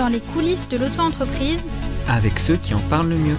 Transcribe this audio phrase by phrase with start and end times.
[0.00, 1.68] dans les coulisses de l'auto-entreprise
[2.08, 3.36] avec ceux qui en parlent le mieux.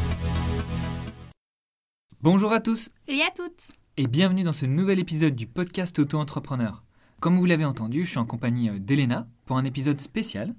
[2.21, 6.83] Bonjour à tous et à toutes et bienvenue dans ce nouvel épisode du podcast Auto-entrepreneur.
[7.19, 10.53] Comme vous l'avez entendu, je suis en compagnie euh, d'Elena pour un épisode spécial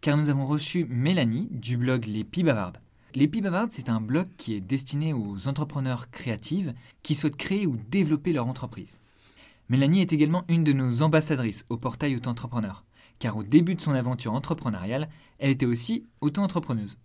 [0.00, 2.78] car nous avons reçu Mélanie du blog Les Pis Bavardes.
[3.16, 6.68] Les Pis Bavardes, c'est un blog qui est destiné aux entrepreneurs créatifs
[7.02, 9.00] qui souhaitent créer ou développer leur entreprise.
[9.68, 12.84] Mélanie est également une de nos ambassadrices au portail Auto-entrepreneur
[13.20, 15.08] car au début de son aventure entrepreneuriale,
[15.38, 16.98] elle était aussi auto-entrepreneuse.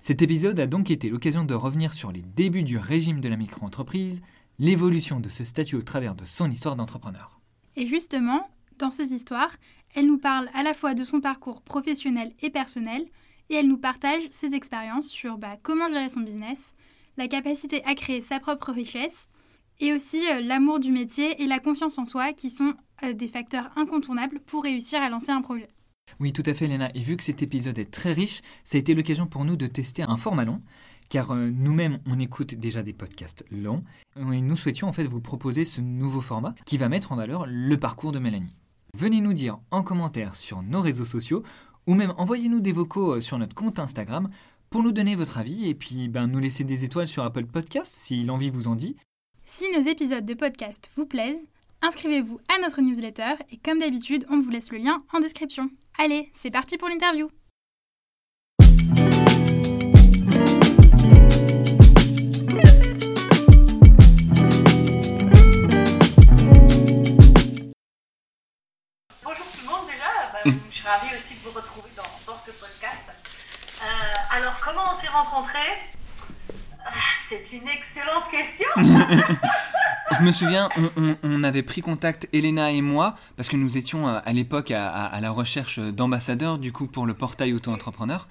[0.00, 3.36] Cet épisode a donc été l'occasion de revenir sur les débuts du régime de la
[3.36, 4.20] micro-entreprise,
[4.58, 7.40] l'évolution de ce statut au travers de son histoire d'entrepreneur.
[7.76, 9.54] Et justement, dans ces histoires,
[9.94, 13.06] elle nous parle à la fois de son parcours professionnel et personnel,
[13.50, 16.74] et elle nous partage ses expériences sur bah, comment gérer son business,
[17.16, 19.28] la capacité à créer sa propre richesse,
[19.80, 22.74] et aussi euh, l'amour du métier et la confiance en soi qui sont
[23.12, 25.68] des facteurs incontournables pour réussir à lancer un projet.
[26.20, 26.90] Oui, tout à fait, Léna.
[26.94, 29.66] Et vu que cet épisode est très riche, ça a été l'occasion pour nous de
[29.66, 30.60] tester un format long,
[31.08, 33.82] car euh, nous-mêmes, on écoute déjà des podcasts longs,
[34.16, 37.46] et nous souhaitions en fait vous proposer ce nouveau format qui va mettre en valeur
[37.46, 38.56] le parcours de Mélanie.
[38.94, 41.42] Venez nous dire en commentaire sur nos réseaux sociaux,
[41.86, 44.28] ou même envoyez-nous des vocaux sur notre compte Instagram
[44.70, 47.94] pour nous donner votre avis et puis ben, nous laisser des étoiles sur Apple Podcast
[47.94, 48.96] si l'envie vous en dit.
[49.44, 51.44] Si nos épisodes de podcast vous plaisent,
[51.82, 55.68] inscrivez-vous à notre newsletter et comme d'habitude, on vous laisse le lien en description.
[55.98, 57.28] Allez, c'est parti pour l'interview.
[69.24, 72.50] Bonjour tout le monde déjà, bah, je suis ravie aussi de vous retrouver dans, ce
[72.52, 73.12] podcast.
[73.82, 75.58] Euh, alors comment on s'est rencontrés?
[76.84, 76.90] Ah,
[77.28, 78.68] c'est une excellente question.
[80.18, 80.68] je me souviens,
[81.22, 85.18] on, avait pris contact, Elena et moi, parce que nous étions euh, à l'époque à,
[85.20, 88.28] la recherche d'ambassadeurs, du coup, pour le portail auto-entrepreneur.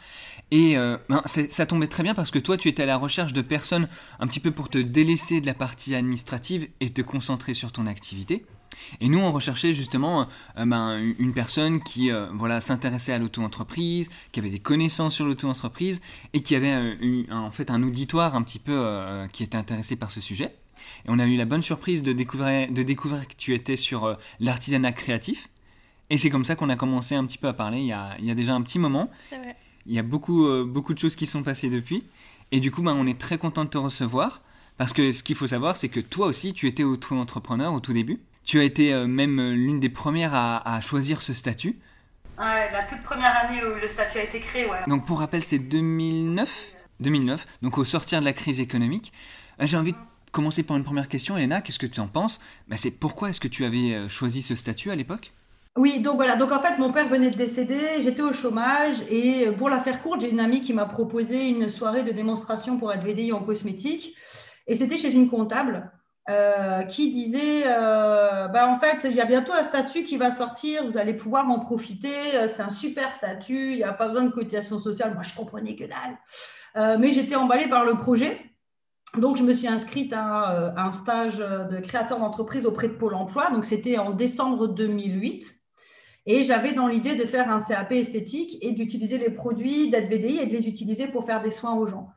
[0.51, 3.33] Et euh, ben, ça tombait très bien parce que toi, tu étais à la recherche
[3.33, 3.87] de personnes
[4.19, 7.87] un petit peu pour te délaisser de la partie administrative et te concentrer sur ton
[7.87, 8.45] activité.
[8.99, 10.27] Et nous, on recherchait justement
[10.57, 16.01] euh, ben, une personne qui voilà, s'intéressait à l'auto-entreprise, qui avait des connaissances sur l'auto-entreprise
[16.33, 16.97] et qui avait
[17.31, 20.53] en fait un auditoire un petit peu qui était intéressé par ce sujet.
[21.05, 24.17] Et on a eu la bonne surprise de découvrir, de découvrir que tu étais sur
[24.39, 25.49] l'artisanat créatif.
[26.09, 28.15] Et c'est comme ça qu'on a commencé un petit peu à parler il y a,
[28.19, 29.09] il y a déjà un petit moment.
[29.29, 29.55] C'est vrai.
[29.85, 32.03] Il y a beaucoup, beaucoup de choses qui sont passées depuis.
[32.51, 34.41] Et du coup, ben, on est très content de te recevoir.
[34.77, 37.93] Parce que ce qu'il faut savoir, c'est que toi aussi, tu étais auto-entrepreneur au tout
[37.93, 38.19] début.
[38.43, 41.79] Tu as été euh, même euh, l'une des premières à, choisir ce statut.
[42.39, 44.77] Ouais, la toute première année où le statut a été créé, ouais.
[44.87, 49.11] Donc pour rappel, c'est 2009 2009, donc au sortir de la crise économique.
[49.61, 49.97] Euh, j'ai envie de
[50.31, 51.37] commencer par une première question.
[51.37, 52.39] Elena, qu'est-ce que tu en penses?
[52.67, 55.33] Bah, C'est pourquoi est-ce que tu avais choisi ce statut à l'époque?
[55.77, 56.35] Oui, donc voilà.
[56.35, 60.01] Donc en fait, mon père venait de décéder, j'étais au chômage et pour la faire
[60.01, 63.39] courte, j'ai une amie qui m'a proposé une soirée de démonstration pour être VDI en
[63.39, 64.15] cosmétique
[64.67, 65.91] et c'était chez une comptable.
[66.29, 70.29] Euh, qui disait euh, bah, en fait, il y a bientôt un statut qui va
[70.29, 74.07] sortir, vous allez pouvoir en profiter, euh, c'est un super statut, il n'y a pas
[74.07, 75.15] besoin de cotisation sociale.
[75.15, 76.99] Moi, je comprenais que dalle.
[76.99, 78.50] mais j'étais emballée par le projet.
[79.17, 83.51] Donc, je me suis inscrite à, un stage de créateur d'entreprise auprès de Pôle emploi.
[83.51, 85.61] Donc, c'était en décembre 2008.
[86.27, 90.45] Et j'avais dans l'idée de faire un CAP esthétique et d'utiliser les produits d'AdVDI et
[90.45, 92.09] de les utiliser pour faire des soins aux gens.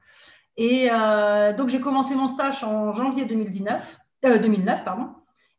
[0.57, 4.81] Et euh, donc, j'ai commencé mon stage en janvier 2019, 2009.
[4.81, 5.09] Euh, pardon.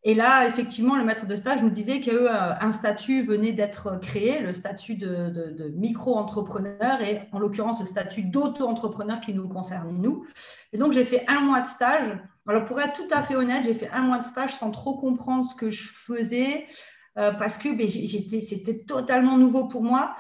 [0.08, 4.40] Et là, effectivement, le maître de stage nous disait qu'un euh, statut venait d'être créé,
[4.40, 10.26] le statut de, micro-entrepreneur et en l'occurrence le statut d'auto-entrepreneur qui nous concerne, nous.
[10.72, 12.18] Et donc, j'ai fait un mois de stage.
[12.48, 14.96] Alors, pour être tout à fait honnête, j'ai fait un mois de stage sans trop
[14.96, 16.68] comprendre ce que je faisais
[17.16, 20.16] parce que ben, c'était totalement nouveau pour moi.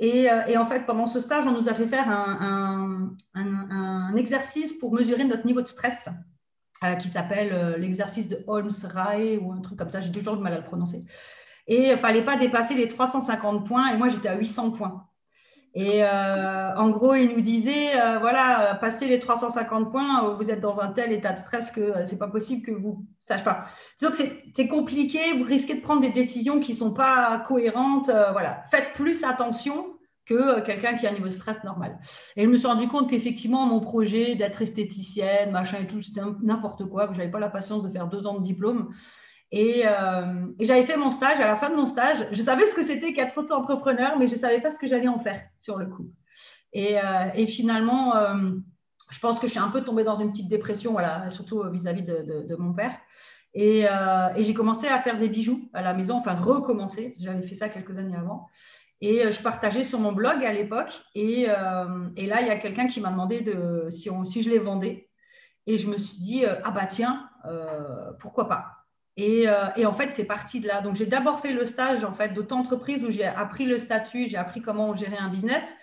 [0.00, 3.16] Euh, et, en fait, pendant ce stage, on nous a fait faire un,
[4.16, 6.08] exercice pour mesurer notre niveau de stress,
[6.84, 10.00] euh, qui s'appelle euh, l'exercice de Holmes-Rae ou un truc comme ça.
[10.00, 11.04] J'ai toujours du mal à le prononcer.
[11.66, 13.92] Et il ne fallait pas dépasser les 350 points.
[13.92, 15.04] Et moi, j'étais à 800 points.
[15.74, 20.88] Et en gros, il nous disait, voilà, passez les 350 points, vous êtes dans un
[20.88, 23.60] tel état de stress que c'est pas possible que vous Enfin,
[24.54, 28.10] c'est compliqué, vous risquez de prendre des décisions qui ne sont pas cohérentes.
[28.32, 29.97] voilà, faites plus attention
[30.28, 31.98] que euh, quelqu'un qui a un niveau de stress normal.
[32.36, 36.20] Et je me suis rendu compte qu'effectivement, mon projet d'être esthéticienne, machin et tout, c'était
[36.42, 37.08] n'importe quoi.
[37.12, 38.92] Je n'avais pas la patience de faire deux ans de diplôme.
[39.54, 41.40] Euh, et, j'avais fait mon stage.
[41.40, 44.34] À la fin de mon stage, je savais ce que c'était qu'être auto-entrepreneur, mais je
[44.34, 46.10] ne savais pas ce que j'allais en faire sur le coup.
[46.74, 48.12] Et, euh, finalement,
[49.10, 52.02] je pense que je suis un peu tombée dans une petite dépression, voilà, surtout vis-à-vis
[52.02, 52.92] de, mon père.
[53.54, 57.14] Et, et j'ai commencé à faire des bijoux à la maison, enfin recommencer.
[57.18, 58.48] J'avais fait ça quelques années avant.
[59.00, 61.02] Et je partageais sur mon blog à l'époque.
[61.14, 65.08] Et, là, il y a quelqu'un qui m'a demandé de, si, si je les vendais.
[65.66, 67.28] Et je me suis dit, ah bah tiens,
[68.18, 68.74] pourquoi pas
[69.16, 69.46] et,
[69.76, 70.80] et, en fait, c'est parti de là.
[70.80, 74.36] Donc, j'ai d'abord fait le stage en fait, d'auto-entreprise où j'ai appris le statut, j'ai
[74.36, 75.76] appris comment gérer un business.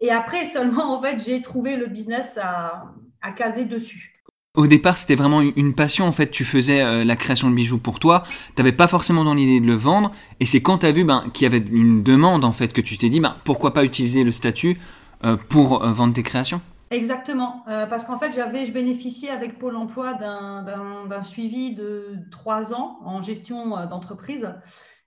[0.00, 4.09] Et après seulement, en fait, j'ai trouvé le business à, à caser dessus.
[4.56, 6.06] Au départ, c'était vraiment une passion.
[6.06, 8.24] En fait, tu faisais euh, la création de bijoux pour toi.
[8.56, 10.10] Tu n'avais pas forcément dans l'idée de le vendre.
[10.40, 12.80] Et c'est quand tu as vu ben, qu'il y avait une demande, en fait, que
[12.80, 14.80] tu t'es dit, ben, pourquoi pas utiliser le statut
[15.22, 16.60] euh, pour euh, vendre tes créations?
[16.90, 22.98] Exactement, parce qu'en fait, j'avais, je bénéficiais avec Pôle Emploi d'un suivi de trois ans
[23.04, 24.52] en gestion d'entreprise,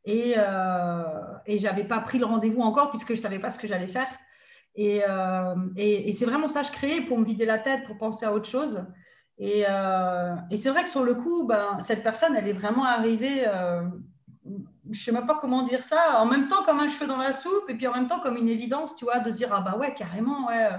[0.06, 0.36] et,
[1.46, 4.08] et j'avais pas pris le rendez-vous encore puisque je savais pas ce que j'allais faire.
[4.80, 8.26] Euh, et, et, c'est vraiment ça, je créais pour me vider la tête, pour penser
[8.26, 8.84] à autre chose.
[9.38, 12.86] Et, euh, et c'est vrai que sur le coup, ben, cette personne, elle est vraiment
[12.86, 13.82] arrivée, euh,
[14.46, 17.18] je ne sais même pas comment dire ça, en même temps comme un cheveu dans
[17.18, 19.50] la soupe, et puis en même temps comme une évidence, tu vois, de se dire,
[19.52, 20.70] ah bah ouais, carrément, ouais.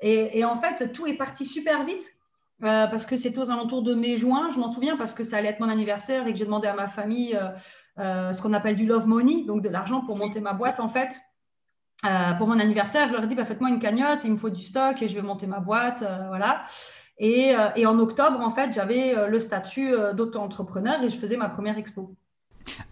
[0.00, 2.14] Et, en fait, tout est parti super vite.
[2.60, 5.60] parce que c'était aux alentours de mai-juin, je m'en souviens, parce que ça allait être
[5.60, 7.38] mon anniversaire et que j'ai demandé à ma famille
[7.96, 11.20] ce qu'on appelle du love money, donc de l'argent pour monter ma boîte en fait.
[12.04, 14.50] Euh, pour mon anniversaire, je leur ai dit bah, faites-moi une cagnotte, il me faut
[14.50, 16.02] du stock et je vais monter ma boîte.
[16.02, 16.62] Euh, voilà.
[17.18, 21.48] Et, euh, et, en octobre, en fait, j'avais le statut d'auto-entrepreneur et je faisais ma
[21.48, 22.14] première expo.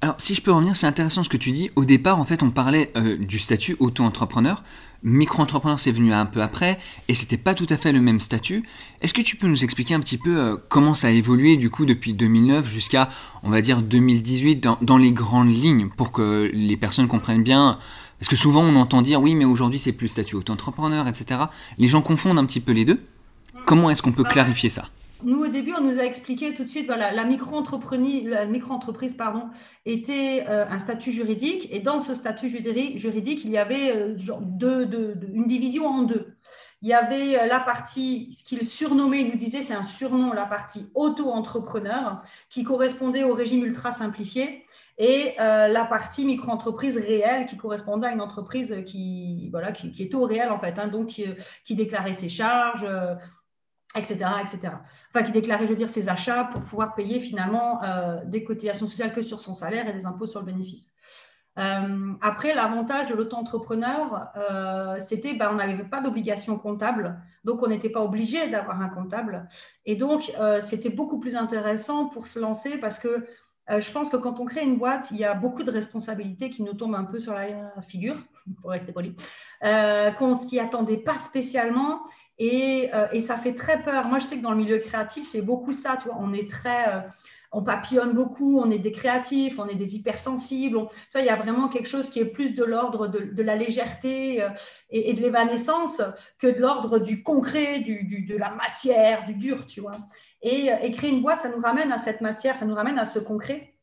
[0.00, 1.70] Alors, si je peux revenir, c'est intéressant ce que tu dis.
[1.76, 4.64] Au départ, en fait, on parlait du statut auto-entrepreneur.
[5.02, 8.64] Micro-entrepreneur, c'est venu un peu après, et c'était pas tout à fait le même statut.
[9.02, 11.86] Est-ce que tu peux nous expliquer un petit peu comment ça a évolué du coup
[11.86, 13.10] depuis 2009 jusqu'à,
[13.44, 17.78] on va dire, 2018 dans, dans les grandes lignes, pour que les personnes comprennent bien?
[18.18, 21.40] Parce que souvent on entend dire oui, mais aujourd'hui c'est plus statut auto-entrepreneur, etc.
[21.78, 23.00] Les gens confondent un petit peu les deux.
[23.66, 24.84] Comment est-ce qu'on peut clarifier ça?
[25.24, 29.16] Nous, au début, on nous a expliqué tout de suite, voilà, la micro-entreprise,
[29.84, 34.16] était euh, un statut juridique, et dans ce statut juridique, il y avait euh,
[35.34, 36.36] une division en deux.
[36.80, 40.32] Il y avait euh, la partie, ce qu'il surnommait, il nous disait, c'est un surnom,
[40.32, 44.64] la partie auto-entrepreneur, qui correspondait au régime ultra simplifié,
[44.98, 50.24] et la partie micro-entreprise réelle qui correspondait à une entreprise qui, voilà, qui, était au
[50.24, 52.86] réel en fait, hein, donc qui, déclarait ses charges,
[53.94, 54.74] etc., euh, etc.
[55.08, 58.86] Enfin, qui déclarait, je veux dire, ses achats pour pouvoir payer finalement euh, des cotisations
[58.86, 60.92] sociales que sur son salaire et des impôts sur le bénéfice.
[62.20, 64.28] après, l'avantage de l'auto-entrepreneur,
[64.98, 69.48] c'était ben, on n'avait pas d'obligation comptable, donc on n'était pas obligé d'avoir un comptable.
[69.86, 70.30] Et donc,
[70.60, 73.26] c'était beaucoup plus intéressant pour se lancer parce que
[73.70, 76.50] euh, je pense que quand on crée une boîte, il y a beaucoup de responsabilités
[76.50, 77.46] qui nous tombent un peu sur la
[77.88, 78.16] figure,
[78.62, 79.14] pour être poli,
[79.64, 82.00] euh, qu'on ne s'y attendait pas spécialement
[82.38, 84.06] et, euh, et, ça fait très peur.
[84.06, 85.96] Moi, je sais que dans le milieu créatif, c'est beaucoup ça.
[85.96, 87.06] Toi, on est très,
[87.50, 90.86] on papillonne beaucoup, on est des créatifs, on est des hypersensibles.
[91.14, 94.44] il y a vraiment quelque chose qui est plus de l'ordre de, la légèreté
[94.90, 96.02] et, de l'évanescence
[96.38, 99.96] que de l'ordre du concret, du, de la matière, du dur, tu vois.
[100.42, 103.18] Et, créer une boîte, ça nous ramène à cette matière, ça nous ramène à ce
[103.18, 103.74] concret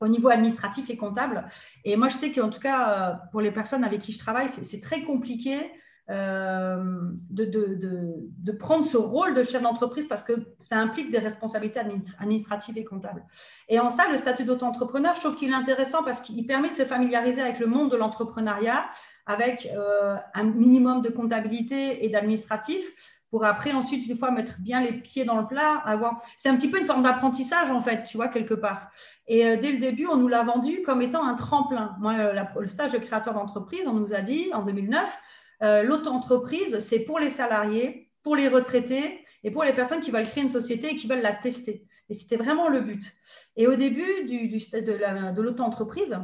[0.00, 1.48] au niveau administratif et comptable.
[1.84, 4.48] Et moi, je sais qu'en tout cas, euh, pour les personnes avec qui je travaille,
[4.48, 5.70] c'est très compliqué
[6.10, 6.82] euh,
[7.30, 11.80] de, prendre ce rôle de chef d'entreprise parce que ça implique des responsabilités
[12.18, 13.24] administratives et comptables.
[13.68, 16.74] Et en ça, le statut d'auto-entrepreneur, je trouve qu'il est intéressant parce qu'il permet de
[16.74, 18.84] se familiariser avec le monde de l'entrepreneuriat,
[19.26, 22.84] avec euh, un minimum de comptabilité et d'administratif,
[23.32, 26.20] pour après, ensuite, une fois mettre bien les pieds dans le plat, avoir.
[26.36, 28.90] C'est un petit peu une forme d'apprentissage, en fait, tu vois, quelque part.
[29.26, 31.96] Et euh, dès le début, on nous l'a vendu comme étant un tremplin.
[31.98, 35.18] Moi, euh, le stage de créateur d'entreprise, on nous a dit en 2009,
[35.62, 40.28] euh, l'auto-entreprise, c'est pour les salariés, pour les retraités et pour les personnes qui veulent
[40.28, 41.86] créer une société et qui veulent la tester.
[42.10, 43.14] Et c'était vraiment le but.
[43.56, 46.18] Et au début du, de l'auto-entreprise,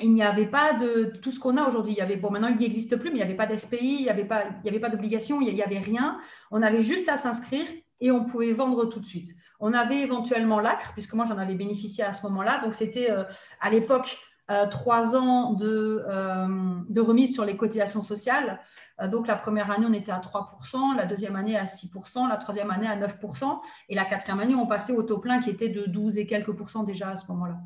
[0.00, 1.92] il n'y avait pas de tout ce qu'on a aujourd'hui.
[1.92, 3.78] Il y avait, bon, maintenant, il n'y existe plus, mais il n'y avait pas d'SPI,
[3.80, 4.44] il n'y avait pas,
[4.80, 6.18] pas d'obligation, il n'y avait rien.
[6.50, 7.66] On avait juste à s'inscrire
[8.00, 9.34] et on pouvait vendre tout de suite.
[9.60, 12.60] On avait éventuellement l'ACRE, puisque moi, j'en avais bénéficié à ce moment-là.
[12.62, 13.24] Donc, c'était euh,
[13.60, 14.18] à l'époque
[14.50, 16.46] euh, trois ans de, euh,
[16.88, 18.60] de, remise sur les cotisations sociales.
[19.08, 22.70] donc, la première année, on était à 3%, la deuxième année à 6%, la troisième
[22.70, 25.84] année à 9%, et la quatrième année, on passait au taux plein qui était de
[25.86, 27.58] 12 et quelques pourcents déjà à ce moment-là.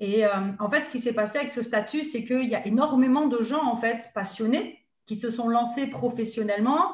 [0.00, 2.66] Et euh, en fait, ce qui s'est passé avec ce statut, c'est qu'il y a
[2.66, 6.92] énormément de gens en fait passionnés qui se sont lancés professionnellement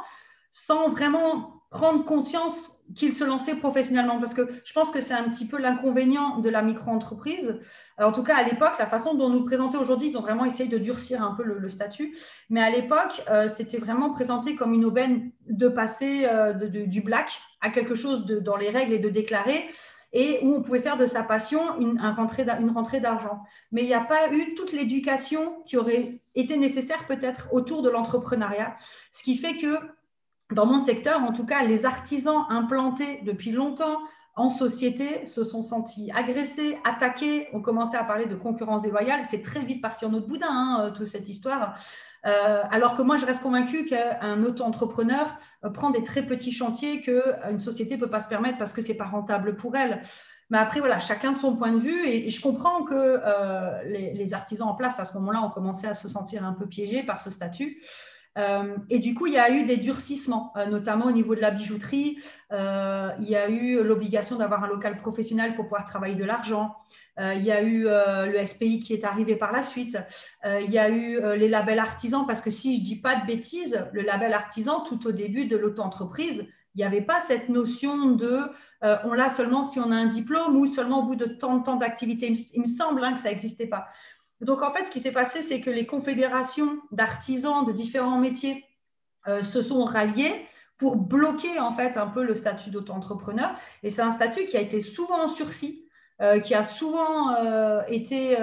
[0.51, 4.19] sans vraiment prendre conscience qu'ils se lançaient professionnellement.
[4.19, 7.61] Parce que je pense que c'est un petit peu l'inconvénient de la micro-entreprise.
[7.99, 10.69] En tout cas, à l'époque, la façon dont nous le aujourd'hui, ils ont vraiment essayé
[10.69, 12.17] de durcir un peu le, statut.
[12.49, 17.41] Mais à l'époque, euh, c'était vraiment présenté comme une aubaine de passer euh, du black
[17.61, 19.69] à quelque chose dans les règles et de déclarer.
[20.18, 23.42] Et où on pouvait faire de sa passion une, rentrée, une rentrée d'argent.
[23.70, 27.90] Mais il n'y a pas eu toute l'éducation qui aurait été nécessaire peut-être autour de
[27.90, 28.78] l'entrepreneuriat,
[29.12, 29.76] ce qui fait que
[30.52, 33.99] dans mon secteur, en tout cas, les artisans implantés depuis longtemps
[34.37, 39.20] en société se sont sentis agressés, attaqués, ont commencé à parler de concurrence déloyale.
[39.28, 41.78] C'est très vite parti en autre boudin, hein, toute cette histoire.
[42.26, 47.00] Euh, alors que moi, je reste convaincue qu'un auto-entrepreneur euh, prend des très petits chantiers
[47.00, 50.02] qu'une société ne peut pas se permettre parce que ce n'est pas rentable pour elle.
[50.50, 52.06] Mais après, voilà, chacun son point de vue.
[52.06, 53.21] Et, je comprends que
[53.88, 57.02] les, artisans en place, à ce moment-là, ont commencé à se sentir un peu piégés
[57.02, 57.83] par ce statut.
[58.37, 61.40] Euh, et du coup, il y a eu des durcissements, euh, notamment au niveau de
[61.40, 62.18] la bijouterie.
[62.52, 66.76] Euh, il y a eu l'obligation d'avoir un local professionnel pour pouvoir travailler de l'argent.
[67.18, 69.96] Il y a eu le SPI qui est arrivé par la suite.
[70.44, 73.26] il y a eu les labels artisans, parce que si je ne dis pas de
[73.26, 76.44] bêtises, le label artisan, tout au début de l'auto-entreprise,
[76.75, 78.40] il n'y avait pas cette notion de
[78.82, 81.64] on l'a seulement si on a un diplôme ou seulement au bout de tant de
[81.64, 82.30] temps d'activité.
[82.54, 83.87] Il, me semble hein, que ça n'existait pas.
[84.40, 88.64] Donc, en fait, ce qui s'est passé, c'est que les confédérations d'artisans de différents métiers
[89.28, 90.46] euh, se sont ralliées
[90.76, 93.56] pour bloquer en fait un peu le statut d'auto-entrepreneur.
[93.82, 95.86] Et c'est un statut qui a été souvent en sursis,
[96.23, 98.37] euh, qui a souvent euh, été,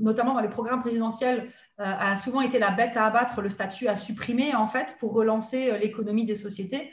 [0.00, 3.96] notamment dans les programmes présidentiels, a souvent été la bête à abattre, le statut à
[3.96, 6.90] supprimer en fait pour relancer l'économie des sociétés.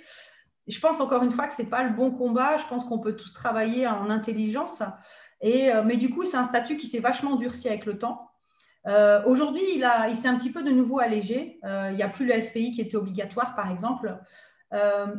[0.68, 2.58] je pense encore une fois que ce n'est pas le bon combat.
[2.58, 4.84] Je pense qu'on peut tous travailler en intelligence.
[5.44, 8.30] Euh, mais du coup, c'est un statut qui s'est vachement durci avec le temps.
[8.88, 11.60] Euh, aujourd'hui, il, il s'est un petit peu de nouveau allégé.
[11.64, 14.18] Euh, il n'y a plus le SPI qui était obligatoire, par exemple.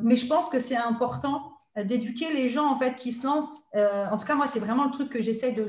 [0.03, 3.65] mais je pense que c'est important d'éduquer les gens en fait qui se lancent.
[3.75, 5.65] en tout cas, moi, c'est vraiment le truc que j'essaie de,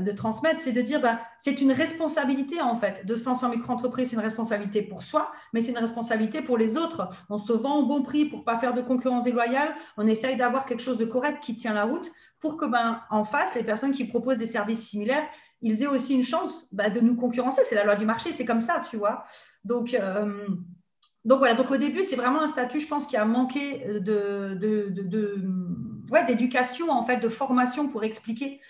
[0.00, 3.50] de, transmettre, c'est de dire bah, c'est une responsabilité en fait de se lancer en
[3.50, 7.08] micro-entreprise, c'est une responsabilité pour soi, mais c'est une responsabilité pour les autres.
[7.30, 10.66] On se vend au bon prix pour pas faire de concurrence déloyale, on essaye d'avoir
[10.66, 12.10] quelque chose de correct qui tient la route
[12.44, 15.26] pour que ben, en face, les personnes qui proposent des services similaires,
[15.62, 17.62] ils aient aussi une chance bah, de nous concurrencer.
[17.64, 19.24] C'est la loi du marché, c'est comme ça, tu vois.
[19.64, 20.46] Donc, euh,
[21.24, 23.84] donc voilà, donc au début, c'est vraiment un statut, je pense, qui a manqué
[26.10, 28.60] ouais, d'éducation, en fait, de formation pour expliquer.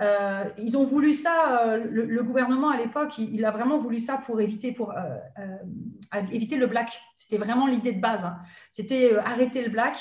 [0.00, 4.18] Euh, ils ont voulu ça, euh, le, gouvernement à l'époque, il, a vraiment voulu ça
[4.18, 7.00] pour éviter, le black.
[7.16, 8.24] C'était vraiment l'idée de base.
[8.24, 8.38] Hein.
[8.72, 9.96] C'était arrêter le black.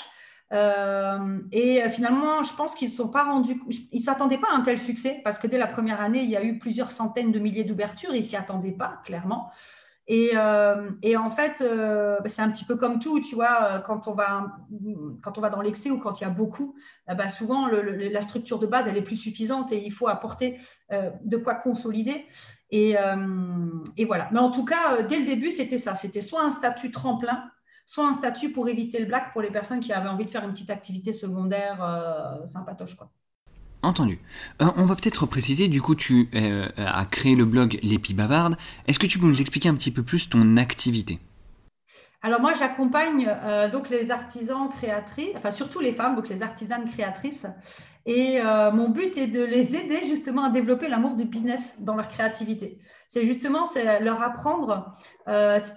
[0.52, 3.60] Euh, et euh, finalement, je pense qu'ils ne sont pas rendus,
[3.92, 6.38] ils s'attendaient pas à un tel succès parce que dès la première année, il y
[6.38, 8.14] a eu plusieurs centaines de milliers d'ouvertures.
[8.14, 9.52] Ils s'y attendaient pas, clairement.
[10.08, 14.08] Et, euh, et en fait, bah, c'est un petit peu comme tout, tu vois, quand
[14.08, 14.58] on va,
[15.22, 16.76] quand on va dans l'excès ou quand il y a beaucoup,
[17.08, 20.60] bah, souvent la structure de base, elle est plus suffisante et il faut apporter
[20.92, 22.26] de quoi consolider.
[22.70, 22.96] Et,
[23.96, 24.30] et, voilà.
[24.34, 25.96] Mais en tout cas, dès le début, c'était ça.
[25.96, 27.44] C'était soit un statut tremplin
[27.86, 30.44] soit un statut pour éviter le black pour les personnes qui avaient envie de faire
[30.44, 32.96] une petite activité secondaire euh, sympatoche.
[32.96, 33.12] Quoi.
[33.84, 34.20] Entendu.
[34.62, 38.56] Euh, on va peut-être préciser, du coup, tu euh, as créé le blog L'Épi Bavarde.
[38.88, 41.20] Est-ce que tu peux nous expliquer un petit peu plus ton activité?
[42.22, 43.30] Alors moi, j'accompagne
[43.74, 47.46] donc les artisans créatrices, enfin surtout les femmes, donc les artisanes créatrices.
[48.06, 52.08] Et mon but est de les aider justement à développer l'amour du business dans leur
[52.08, 52.80] créativité.
[53.10, 53.66] C'est justement
[54.00, 54.96] leur apprendre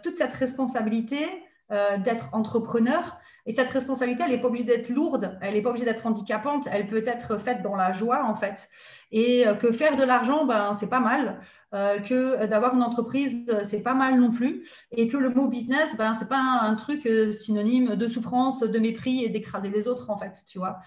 [0.04, 1.26] toute cette responsabilité
[1.72, 3.18] euh, d'être entrepreneur.
[3.46, 6.66] Et cette responsabilité, elle n'est pas obligée d'être lourde, elle n'est pas obligée d'être handicapante,
[6.70, 8.68] elle peut être faite dans la joie, en fait.
[9.12, 11.40] Et euh, que faire de l'argent, ben, c'est pas mal.
[11.74, 14.66] Euh, que d'avoir une entreprise, c'est pas mal non plus.
[14.90, 19.24] Et que le mot business, ben, c'est pas un, truc synonyme de souffrance, de mépris
[19.24, 20.78] et d'écraser les autres, en fait, tu vois.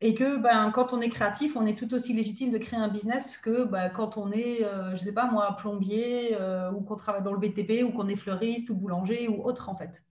[0.00, 2.88] Et que ben, quand on est créatif, on est tout aussi légitime de créer un
[2.88, 6.36] business que ben, quand on est, je sais pas moi, plombier
[6.74, 9.76] ou qu'on travaille dans le BTP ou qu'on est fleuriste ou boulanger ou autre, en
[9.76, 10.02] fait.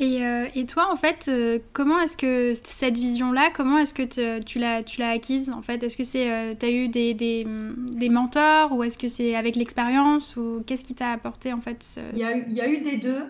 [0.00, 4.58] Euh, et, toi, en fait, euh, comment est-ce que cette vision-là, comment est-ce que tu
[4.58, 8.08] l'as, tu l'as acquise En fait, est-ce que c'est, euh, as eu des, des, des,
[8.08, 12.18] mentors ou est-ce que c'est avec l'expérience ou qu'est-ce qui t'a apporté en fait il,
[12.18, 13.24] y a eu, il y a eu des deux.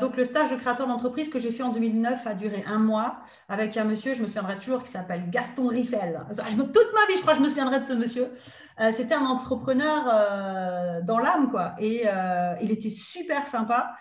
[0.00, 3.16] donc, le stage de créateur d'entreprise que j'ai fait en 2009 a duré un mois
[3.48, 6.20] avec un monsieur, je me souviendrai toujours, qui s'appelle Gaston Riffel.
[6.28, 8.28] toute ma vie, je crois, je me souviendrai de ce monsieur.
[8.90, 10.04] c'était un entrepreneur
[11.04, 11.74] dans l'âme, quoi.
[11.80, 12.04] Et
[12.60, 13.94] il était super sympa.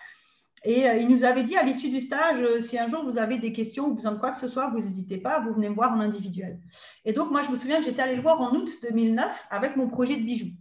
[0.63, 3.18] Et euh, il nous avait dit à l'issue du stage, euh, si un jour vous
[3.18, 5.70] avez des questions ou besoin de quoi que ce soit, vous n'hésitez pas, vous venez
[5.70, 6.60] me voir en individuel.
[7.03, 9.75] Et donc, moi, je me souviens que j'étais allée le voir en août 2009 avec
[9.75, 10.51] mon projet de bijoux.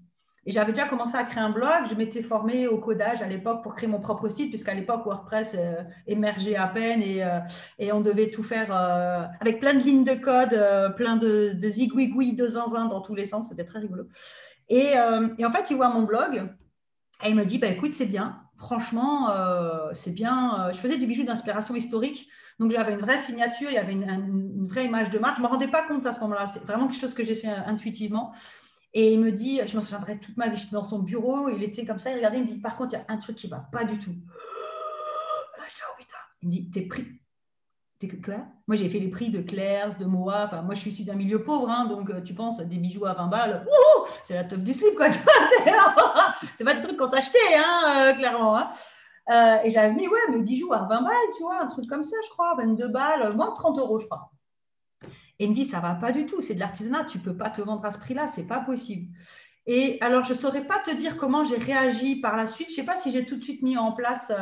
[0.46, 1.84] Et j'avais déjà commencé à créer un blog.
[1.90, 5.54] Je m'étais formée au codage à l'époque pour créer mon propre site, puisqu'à l'époque, WordPress
[5.58, 7.22] euh, émergeait à peine et,
[7.78, 8.72] et, on devait tout faire
[9.38, 10.58] avec plein de lignes de code,
[10.96, 13.50] plein de, de de zinzin dans tous les sens.
[13.50, 14.04] C'était très rigolo.
[14.70, 14.94] Et,
[15.38, 16.48] et, en fait, il voit mon blog
[17.22, 18.40] Et il me dit, bah, écoute, c'est bien.
[18.60, 20.66] Franchement, euh, c'est bien.
[20.66, 22.28] Euh, je faisais du bijou d'inspiration historique.
[22.58, 25.36] Donc, j'avais une vraie signature, il y avait une, vraie image de marque.
[25.36, 26.46] Je ne me rendais pas compte à ce moment-là.
[26.46, 28.34] C'est vraiment quelque chose que j'ai fait intuitivement.
[28.92, 31.62] Et il me dit, je me souviendrai toute ma vie, j'étais dans son bureau, il
[31.62, 33.36] était comme ça, il regardait, il me dit, par contre, il y a un truc
[33.36, 34.14] qui ne va pas du tout.
[36.42, 37.19] Il me dit, t'es pris.
[38.66, 40.46] Moi, j'ai fait les prix de Claire's, de Moa.
[40.46, 43.04] Enfin, moi, je suis issu d'un milieu pauvre, hein, donc euh, tu penses des bijoux
[43.04, 43.66] à 20 balles,
[44.24, 45.10] c'est la teuf du slip, quoi.
[46.54, 48.56] c'est pas des trucs qu'on s'achetait, hein, euh, clairement.
[48.56, 48.70] Hein.
[49.30, 52.02] Euh, et j'avais mis, ouais, mes bijoux à 20 balles, tu vois, un truc comme
[52.02, 54.30] ça, je crois, 22 balles, moins de 30 euros, je crois.
[55.38, 57.50] Et il me dit, ça va pas du tout, c'est de l'artisanat, tu peux pas
[57.50, 59.14] te vendre à ce prix-là, c'est pas possible.
[59.66, 62.70] Et alors, je saurais pas te dire comment j'ai réagi par la suite.
[62.70, 64.32] Je sais pas si j'ai tout de suite mis en place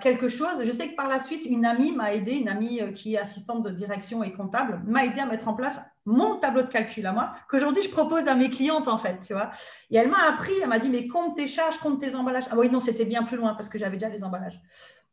[0.00, 0.62] quelque chose.
[0.64, 3.18] Je sais que par la suite, une amie m'a aidé, une amie euh, qui est
[3.18, 7.06] assistante de direction et comptable, m'a aidé à mettre en place mon tableau de calcul
[7.06, 9.50] à moi, qu'aujourd'hui je propose à mes clientes en fait, tu vois.
[9.90, 12.46] Et elle m'a appris, elle m'a dit, mais compte tes charges, compte tes emballages.
[12.50, 14.58] Ah oui, non, c'était bien plus loin parce que j'avais déjà les emballages.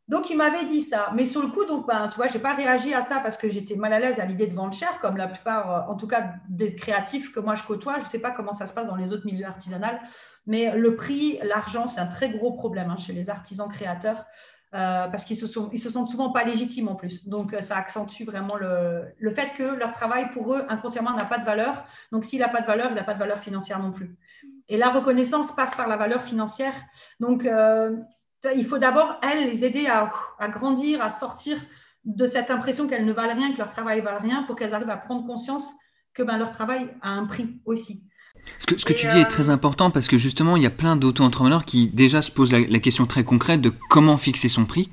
[0.08, 1.10] Donc, il m'avait dit ça.
[1.14, 3.36] Mais sur le coup, donc, ben, tu vois, je n'ai pas réagi à ça parce
[3.36, 5.96] que j'étais mal à l'aise à l'idée de vendre cher, comme la plupart, euh, en
[5.96, 7.98] tout cas, des créatifs que moi je côtoie.
[7.98, 9.98] Je ne sais pas comment ça se passe dans les autres milieux artisanaux,
[10.46, 14.24] mais le prix, l'argent, c'est un très gros problème hein, chez les artisans créateurs.
[14.74, 17.26] Euh, parce qu'ils se, se sentent souvent pas légitimes en plus.
[17.26, 21.24] Donc, euh, ça accentue vraiment le, le, fait que leur travail, pour eux, inconsciemment, n'a
[21.24, 21.86] pas de valeur.
[22.12, 24.14] Donc, s'il n'a pas de valeur, il n'a pas de valeur financière non plus.
[24.68, 26.74] Et la reconnaissance passe par la valeur financière.
[27.18, 27.48] Donc,
[28.56, 31.56] il faut d'abord, elles, les aider à, grandir, à sortir
[32.04, 34.74] de cette impression qu'elles ne valent rien, que leur travail ne valent rien, pour qu'elles
[34.74, 35.72] arrivent à prendre conscience
[36.14, 38.02] que ben, leur travail a un prix aussi.
[38.58, 40.66] Ce que, ce que tu dis est euh, très important parce que justement, il y
[40.66, 44.64] a plein d'auto-entrepreneurs qui déjà se posent la, question très concrète de comment fixer son
[44.64, 44.88] prix.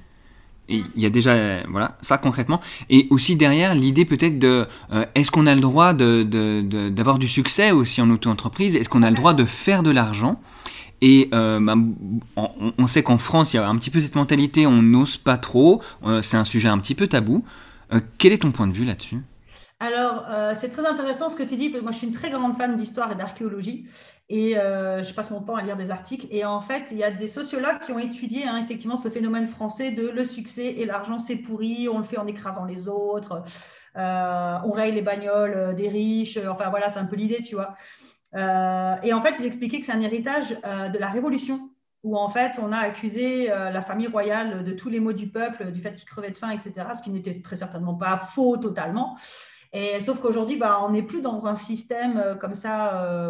[0.67, 2.59] Et il y a déjà voilà ça concrètement
[2.89, 7.17] et aussi derrière l'idée peut-être de euh, est-ce qu'on a le droit d'avoir de, de,
[7.19, 8.75] du succès aussi en auto-entreprise?
[8.75, 10.41] Est-ce qu'on a le droit de faire de l'argent?
[11.01, 11.75] Et euh, bah,
[12.77, 15.37] on, sait qu'en France, il y a un petit peu cette mentalité, on n'ose pas
[15.37, 17.43] trop, euh, c'est un sujet un petit peu tabou.
[17.93, 19.21] Euh, quel est ton point de vue là-dessus?
[19.81, 20.23] Alors,
[20.55, 21.69] c'est très intéressant ce que tu dis.
[21.69, 23.85] Moi, je suis une très grande fan d'histoire et d'archéologie.
[24.29, 26.27] Et je passe mon temps à lire des articles.
[26.31, 29.45] Et en fait, il y a des sociologues qui ont étudié hein, effectivement ce phénomène
[29.45, 33.43] français de le succès et l'argent, c'est pourri, on le fait en écrasant les autres,
[33.95, 36.39] on raye les bagnoles des riches.
[36.49, 37.75] Enfin, voilà, c'est un peu l'idée, tu vois.
[38.36, 41.69] Euh, et en fait, ils expliquaient que c'est un héritage euh, de la Révolution,
[42.04, 45.28] où en fait, on a accusé euh, la famille royale de tous les maux du
[45.28, 48.58] peuple, du fait qu'ils crevaient de faim, etc., ce qui n'était très certainement pas faux
[48.58, 49.17] totalement.
[49.74, 53.30] Et, sauf qu'aujourd'hui, bah, on n'est plus dans un système comme ça.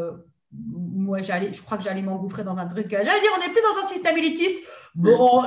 [0.52, 2.88] moi, j'allais, je crois que j'allais m'engouffrer dans un truc.
[2.89, 4.58] J'allais dire, on n'est plus dans un système élitiste.
[4.94, 5.41] Bon,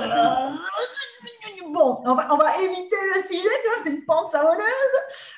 [1.71, 4.63] bon on, va, éviter le sujet, tu vois, c'est une pente savonneuse.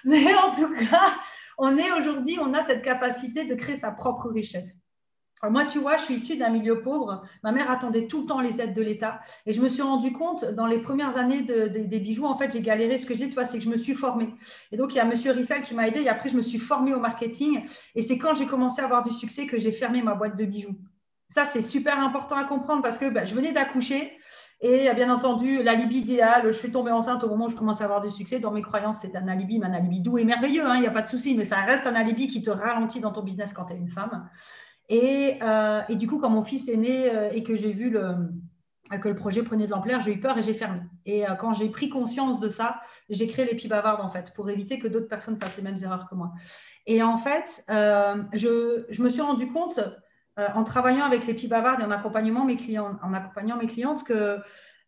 [0.06, 1.14] Mais en tout cas,
[1.62, 4.80] on est aujourd'hui, on a cette capacité de créer sa propre richesse.
[5.44, 7.22] moi, tu vois, je suis issue d'un milieu pauvre.
[7.44, 9.22] Ma mère attendait tout le temps les aides de l'État.
[9.46, 12.62] Et je me suis rendu compte, dans les premières années des bijoux, en fait, j'ai
[12.62, 12.98] galéré.
[12.98, 14.34] Ce que dis, tu vois, c'est que je me suis formée.
[14.72, 15.12] Et donc, il y a M.
[15.12, 16.02] Riffel qui m'a aidé.
[16.02, 17.64] Et après, je me suis formée au marketing.
[17.94, 20.46] Et c'est quand j'ai commencé à avoir du succès que j'ai fermé ma boîte de
[20.46, 20.76] bijoux.
[21.30, 24.18] Ça, c'est super important à comprendre parce que ben, je venais d'accoucher.
[24.64, 27.86] Et bien entendu, l'alibi idéal, je suis tombée enceinte au moment où je commence à
[27.86, 28.40] avoir du succès.
[28.40, 30.88] Dans mes croyances, c'est un alibi, mais un alibi doux et merveilleux, hein, il n'y
[30.88, 33.54] a pas de souci, mais ça reste un alibi qui te ralentit dans ton business
[33.54, 34.30] quand tu es une femme.
[34.88, 37.92] Et, euh, et, du coup, quand mon fils est né euh, et que j'ai vu
[37.92, 40.82] que le projet prenait de l'ampleur, j'ai eu peur et j'ai fermé.
[41.08, 44.50] Et euh, quand j'ai pris conscience de ça, j'ai créé les bavardes en fait, pour
[44.50, 46.34] éviter que d'autres personnes fassent les mêmes erreurs que moi.
[46.86, 49.80] Et en fait, je, je, me suis rendu compte
[50.42, 54.04] euh, en travaillant avec les bavardes et en accompagnant mes clients, en accompagnant mes clientes,
[54.04, 54.40] que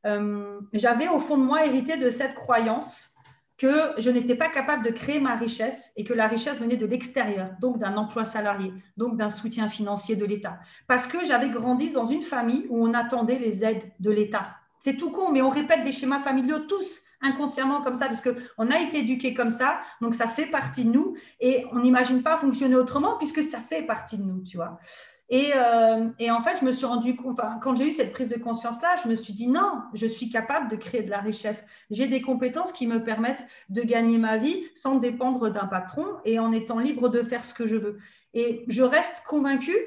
[0.05, 3.09] euh, j'avais au fond de moi hérité de cette croyance
[3.57, 6.87] que je n'étais pas capable de créer ma richesse et que la richesse venait de
[6.87, 10.59] l'extérieur, donc d'un emploi salarié, donc d'un soutien financier de l'État.
[10.87, 14.55] Parce que j'avais grandi dans une famille où on attendait les aides de l'État.
[14.79, 18.69] C'est tout con, mais on répète des schémas familiaux tous inconsciemment comme ça, puisque on
[18.69, 22.37] a été éduqué comme ça, donc ça fait partie de nous et on n'imagine pas
[22.37, 24.77] fonctionner autrement puisque ça fait partie de nous, tu vois.
[25.31, 28.37] Euh, et, en fait, je me suis rendu compte, quand j'ai eu cette prise de
[28.37, 31.65] conscience-là, je me suis dit non, je suis capable de créer de la richesse.
[31.89, 36.39] J'ai des compétences qui me permettent de gagner ma vie sans dépendre d'un patron et
[36.39, 37.97] en étant libre de faire ce que je veux.
[38.33, 39.77] Et je reste convaincue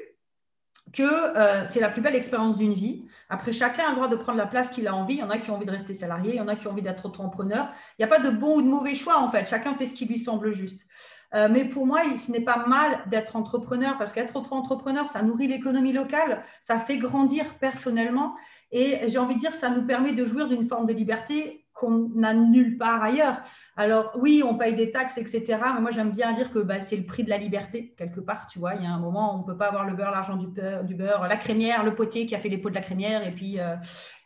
[0.93, 3.05] que euh, c'est la plus belle expérience d'une vie.
[3.29, 5.15] Après, chacun a le droit de prendre la place qu'il a envie.
[5.15, 6.67] Il y en a qui ont envie de rester salarié, il y en a qui
[6.67, 7.69] ont envie d'être entrepreneur.
[7.97, 9.47] Il n'y a pas de bon ou de mauvais choix, en fait.
[9.47, 10.87] Chacun fait ce qui lui semble juste.
[11.33, 15.47] Euh, mais pour moi, ce n'est pas mal d'être entrepreneur parce qu'être entrepreneur, ça nourrit
[15.47, 18.35] l'économie locale, ça fait grandir personnellement
[18.71, 22.09] et j'ai envie de dire, ça nous permet de jouir d'une forme de liberté qu'on
[22.15, 23.41] n'a nulle part ailleurs.
[23.75, 25.59] Alors oui, on paye des taxes, etc.
[25.75, 28.47] Mais moi, j'aime bien dire que bah, c'est le prix de la liberté, quelque part.
[28.47, 30.37] Tu vois, il y a un moment, on ne peut pas avoir le beurre, l'argent
[30.37, 30.47] du
[30.95, 33.59] beurre, la crémière, le potier qui a fait les pots de la crémière et puis
[33.59, 33.75] euh,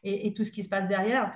[0.03, 1.31] et, tout ce qui se passe derrière.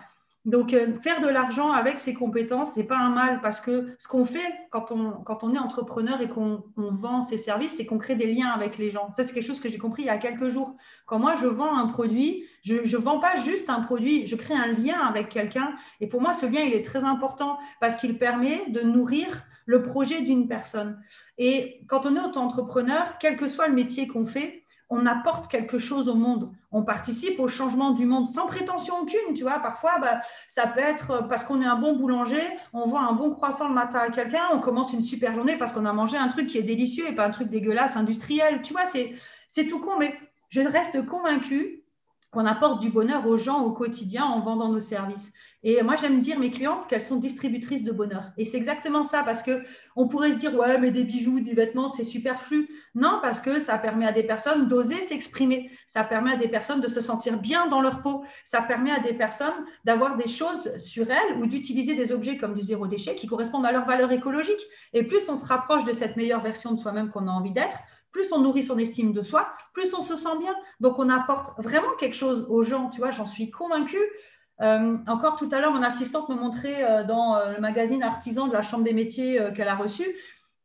[0.45, 4.08] Donc, euh, faire de l'argent avec ses compétences, c'est pas un mal parce que ce
[4.08, 7.97] qu'on fait quand on, quand on est entrepreneur et qu'on vend ses services, c'est qu'on
[7.97, 9.12] crée des liens avec les gens.
[9.13, 10.75] Ça, c'est quelque chose que j'ai compris il y a quelques jours.
[11.08, 14.53] Quand moi, je vends un produit, je ne vends pas juste un produit, je crée
[14.53, 15.73] un lien avec quelqu'un.
[15.99, 19.81] Et pour moi, ce lien, il est très important parce qu'il permet de nourrir le
[19.81, 21.01] projet d'une personne.
[21.39, 25.78] Et quand on est auto-entrepreneur, quel que soit le métier qu'on fait, on apporte quelque
[25.80, 26.52] chose au monde.
[26.71, 29.34] On participe au changement du monde sans prétention aucune.
[29.34, 32.41] Tu vois, parfois, bah, ça peut être parce qu'on est un bon boulanger,
[32.74, 35.74] on voit un bon croissant le matin à quelqu'un, on commence une super journée parce
[35.74, 38.62] qu'on a mangé un truc qui est délicieux et pas un truc dégueulasse, industriel.
[38.62, 40.13] Tu vois, c'est tout con, mais
[40.50, 41.85] je reste convaincue
[42.36, 45.32] qu'on apporte du bonheur aux gens au quotidien en vendant nos services.
[45.63, 48.26] Et moi, j'aime dire mes clientes qu'elles sont distributrices de bonheur.
[48.38, 49.63] Et c'est exactement ça, parce que
[49.95, 52.67] on pourrait se dire, ouais, mais des bijoux, des vêtements, c'est superflu.
[52.93, 55.71] Non, parce que ça permet à des personnes d'oser s'exprimer.
[55.88, 58.26] Ça permet à des personnes de se sentir bien dans leur peau.
[58.43, 62.54] Ça permet à des personnes d'avoir des choses sur elles ou d'utiliser des objets comme
[62.54, 64.62] du zéro déchet qui correspondent à leur valeur écologique.
[64.91, 67.78] Et plus on se rapproche de cette meilleure version de soi-même qu'on a envie d'être,
[68.15, 70.56] plus on nourrit son estime de soi, plus on se sent bien.
[70.80, 74.01] Donc, on apporte vraiment quelque chose aux gens, tu vois, j'en suis convaincue.
[74.62, 78.47] Euh, encore tout à l'heure, mon assistante me montrait euh, dans euh, le magazine Artisan
[78.47, 80.06] de la Chambre des métiers qu'elle a reçu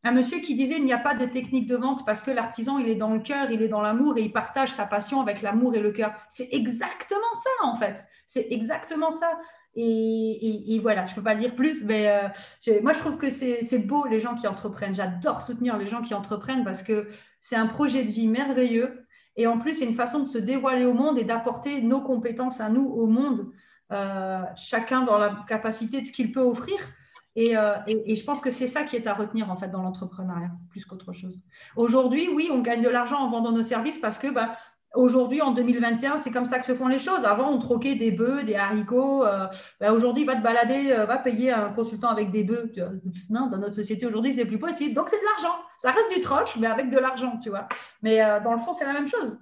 [0.05, 2.79] un monsieur qui disait il n'y a pas de technique de vente parce que l'artisan,
[2.79, 5.43] il est dans le cœur, il est dans l'amour et il partage sa passion avec
[5.43, 6.15] l'amour et le cœur.
[6.29, 8.05] C'est exactement ça, en fait.
[8.29, 9.39] C'est exactement ça.
[9.77, 13.79] Et, voilà, je ne peux pas dire plus, mais euh, moi je trouve que c'est
[13.79, 14.95] beau les gens qui entreprennent.
[14.95, 19.07] J'adore soutenir les gens qui entreprennent parce que c'est un projet de vie merveilleux.
[19.37, 22.61] Et en plus, c'est une façon de se dévoiler au monde et d'apporter nos compétences
[22.61, 23.53] à nous au monde,
[23.93, 26.79] euh, chacun dans la capacité de ce qu'il peut offrir.
[27.39, 29.83] Euh, et, et, je pense que c'est ça qui est à retenir en fait dans
[29.83, 31.41] l'entrepreneuriat, plus qu'autre chose.
[31.77, 34.57] Aujourd'hui, oui, on gagne de l'argent en vendant nos services parce que bah,
[34.95, 37.25] Aujourd'hui, en 2021, c'est comme ça que se font les choses.
[37.25, 39.25] Avant, on troquait des bœufs, des haricots.
[39.25, 39.47] Euh,
[39.79, 42.73] ben aujourd'hui, va te balader, euh, va payer un consultant avec des bœufs.
[43.31, 44.95] Non, dans notre société aujourd'hui, c'est plus possible.
[44.95, 45.57] Donc, c'est de l'argent.
[45.79, 47.69] Ça reste du troc, mais avec de l'argent, tu vois.
[48.03, 49.37] Mais euh, dans le fond, c'est la même chose.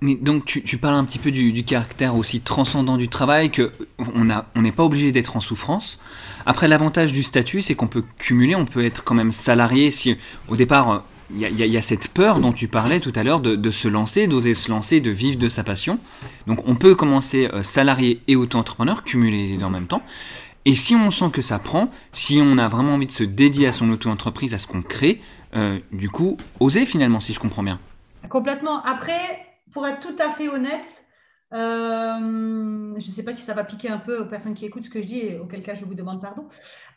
[0.00, 4.62] Mais donc, tu, parles un petit peu du, caractère aussi transcendant du travail, que on
[4.62, 6.00] n'est pas obligé d'être en souffrance.
[6.46, 10.16] Après, l'avantage du statut, c'est qu'on peut cumuler, on peut être quand même salarié si
[10.48, 13.88] au départ il y, a cette peur dont tu parlais tout à l'heure de, se
[13.88, 15.98] lancer, d'oser se lancer, de vivre de sa passion.
[16.46, 20.02] Donc on peut commencer euh, salarié et auto-entrepreneur, cumuler les deux en même temps.
[20.64, 23.68] Et si on sent que ça prend, si on a vraiment envie de se dédier
[23.68, 25.20] à son auto-entreprise, à ce qu'on crée,
[25.56, 27.78] euh, du coup, oser finalement, si je comprends bien.
[28.28, 28.82] Complètement.
[28.82, 31.04] Après, pour être tout à fait honnête,
[31.52, 34.84] euh, je ne sais pas si ça va piquer un peu aux personnes qui écoutent
[34.84, 36.46] ce que je dis, et auquel cas je vous demande pardon.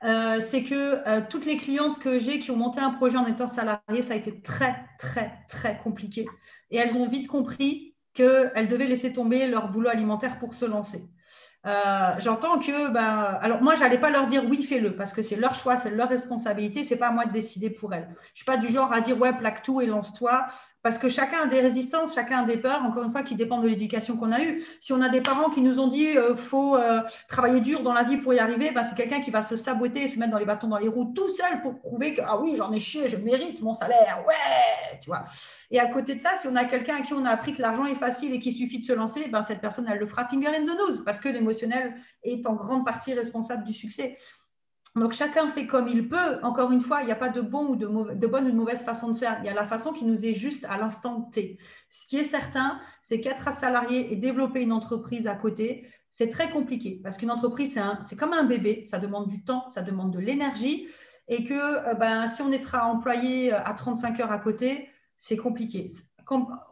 [0.03, 3.25] Euh, c'est que euh, toutes les clientes que j'ai qui ont monté un projet en
[3.25, 6.25] étant salariées, ça a été très, très, très compliqué.
[6.71, 11.07] Et elles ont vite compris qu'elles devaient laisser tomber leur boulot alimentaire pour se lancer.
[12.19, 15.53] J'entends que, ben, alors moi, j'allais pas leur dire oui, fais-le, parce que c'est leur
[15.53, 18.13] choix, c'est leur responsabilité, c'est pas à moi de décider pour elles.
[18.33, 20.45] Je suis pas du genre à dire ouais, plaque tout et lance-toi
[20.83, 23.63] parce que chacun a des résistances, chacun a des peurs, encore une fois, qui dépendent
[23.63, 24.63] de l'éducation qu'on a eue.
[24.81, 27.81] Si on a des parents qui nous ont dit qu'il euh, faut euh, travailler dur
[27.81, 30.31] dans la vie pour y arriver, bah, c'est quelqu'un qui va se saboter, se mettre
[30.31, 32.81] dans les bâtons dans les roues tout seul pour prouver que ah oui, j'en ai
[32.81, 35.23] chié, je mérite mon salaire, ouais, tu vois.
[35.71, 37.61] Et à côté de ça, si on a quelqu'un à qui on a appris que
[37.61, 40.27] l'argent est facile et qu'il suffit de se lancer, ben, cette personne, elle le fera
[40.27, 44.17] finger in the nose parce que l'émotionnel est en grande partie responsable du succès.
[44.95, 46.39] Donc chacun fait comme il peut.
[46.43, 47.87] Encore une fois, il n'y a pas de, bon ou de,
[48.27, 49.39] bonne ou de mauvaise façon de faire.
[49.41, 51.57] Il y a la façon qui nous est juste à l'instant T.
[51.89, 56.51] Ce qui est certain, c'est qu'être salarié et développer une entreprise à côté, c'est très
[56.51, 58.83] compliqué parce qu'une entreprise, c'est comme un bébé.
[58.85, 60.87] Ça demande du temps, ça demande de l'énergie.
[61.27, 65.37] Et que euh, ben, si on est employé euh, à 35 heures à côté, c'est
[65.37, 65.87] compliqué.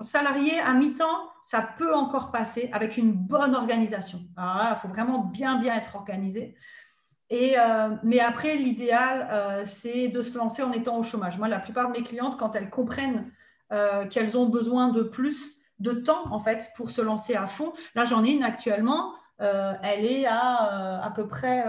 [0.01, 4.19] salarié à mi-temps, ça peut encore passer avec une bonne organisation.
[4.37, 6.55] il faut vraiment bien, bien être organisé.
[7.31, 11.37] Euh, mais après, l'idéal, euh, c'est de se lancer en étant au chômage.
[11.37, 13.31] Moi, la plupart de mes clientes, quand elles comprennent
[13.71, 17.73] euh, qu'elles ont besoin de plus de temps, en fait, pour se lancer à fond,
[17.95, 21.65] là, j'en ai une actuellement, elle est à à peu près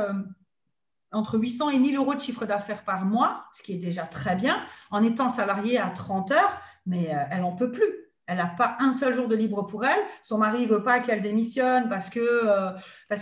[1.10, 4.36] entre 800 et 1000 euros de chiffre d'affaires par mois, ce qui est déjà très
[4.36, 8.01] bien, en étant salariée à 30 heures, mais elle n'en peut plus.
[8.26, 10.00] Elle n'a pas un seul jour de libre pour elle.
[10.22, 12.70] Son mari veut pas qu'elle démissionne parce euh,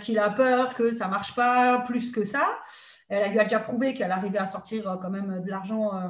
[0.03, 2.47] qu'il a peur que ça marche pas plus que ça.
[3.09, 6.09] Elle lui a déjà prouvé qu'elle arrivait à sortir euh, quand même de l'argent, euh,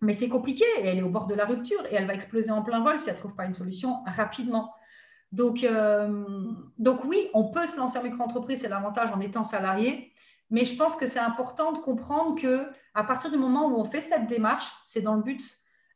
[0.00, 0.64] mais c'est compliqué.
[0.80, 2.98] Et elle est au bord de la rupture et elle va exploser en plein vol
[2.98, 4.72] si elle ne trouve pas une solution rapidement.
[5.32, 5.66] Donc,
[6.78, 10.12] donc oui, on peut se lancer en micro-entreprise, c'est l'avantage en étant salarié.
[10.50, 13.84] Mais je pense que c'est important de comprendre que à partir du moment où on
[13.84, 15.42] fait cette démarche, c'est dans le but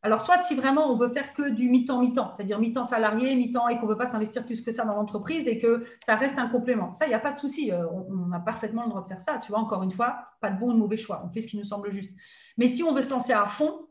[0.02, 3.68] alors, soit si vraiment on veut faire que du mi-temps, mi-temps, c'est-à-dire mi-temps salarié, mi-temps
[3.68, 6.38] et qu'on ne veut pas s'investir plus que ça dans l'entreprise et que ça reste
[6.38, 6.92] un complément.
[6.92, 7.72] Ça, il n'y a pas de souci.
[7.72, 9.38] Euh, on, a parfaitement le droit de faire ça.
[9.38, 11.22] Tu vois, encore une fois, pas de bon ou de mauvais choix.
[11.26, 12.12] On fait ce qui nous semble juste.
[12.58, 13.88] Mais si on veut se lancer à fond,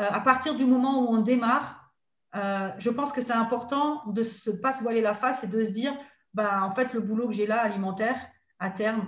[0.00, 1.92] euh, à partir du moment où on démarre,
[2.34, 5.62] euh, je pense que c'est important de ne pas se voiler la face et de
[5.62, 5.94] se dire,
[6.32, 8.16] bah, en fait, le boulot que j'ai là, alimentaire,
[8.58, 9.06] à terme,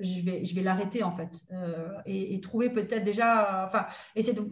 [0.00, 1.44] je vais, l'arrêter en fait.
[2.06, 4.48] Et, et, trouver peut-être déjà, enfin, essayer de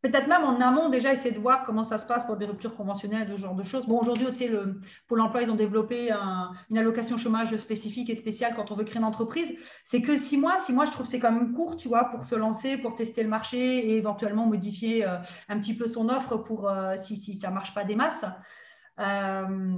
[0.00, 2.76] peut-être même en amont déjà essayer de voir comment ça se passe pour des ruptures
[2.76, 3.86] conventionnelles, ce genre de choses.
[3.86, 6.10] Bon, aujourd'hui, tu sais, le, pour l'emploi, ils ont développé
[6.70, 9.52] une allocation chômage spécifique et spéciale quand on veut créer une entreprise.
[9.84, 12.24] C'est que six mois, six mois, je trouve c'est quand même court, tu vois, pour
[12.24, 16.36] se lancer, pour tester le marché et éventuellement modifier euh, un petit peu son offre
[16.36, 18.24] pour euh, si, si, ça ne marche pas des masses.
[19.00, 19.76] Euh,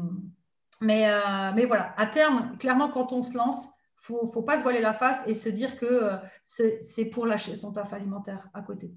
[0.83, 1.11] mais,
[1.55, 3.69] mais voilà, à terme, clairement, quand on se lance,
[4.09, 7.55] il ne faut pas se voiler la face et se dire que c'est pour lâcher
[7.55, 8.95] son taf alimentaire à côté.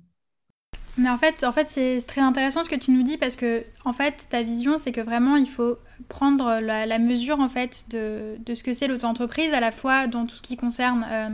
[0.97, 3.63] Mais en fait, en fait c'est très intéressant ce que tu nous dis parce que
[3.83, 5.77] en fait, ta vision, c'est que vraiment, il faut
[6.07, 10.25] prendre la, mesure en fait de, de ce que c'est l'auto-entreprise, à la fois dans
[10.25, 11.29] tout ce qui concerne euh,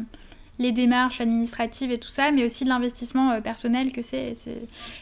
[0.59, 4.33] les démarches administratives et tout ça, mais aussi l'investissement euh, personnel que c'est.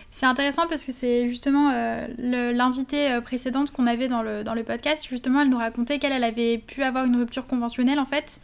[0.10, 4.63] C'est intéressant parce que c'est justement euh, l'invitée précédente qu'on avait dans le, dans le
[4.63, 8.41] podcast, justement, elle nous racontait qu'elle avait pu avoir une rupture conventionnelle en fait.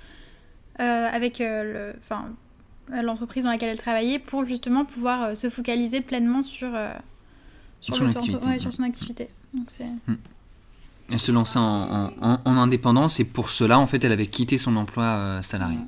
[0.78, 1.94] avec le,
[3.02, 6.94] l'entreprise dans laquelle elle travaillait pour justement pouvoir euh, se focaliser pleinement sur, euh,
[7.82, 9.30] sur, son, activité, sur son activité.
[9.54, 9.68] Donc
[10.08, 10.16] hmm.
[11.10, 14.76] Elle se lançait en, en, indépendance et pour cela, en fait, elle avait quitté son
[14.76, 15.80] emploi euh, salarié.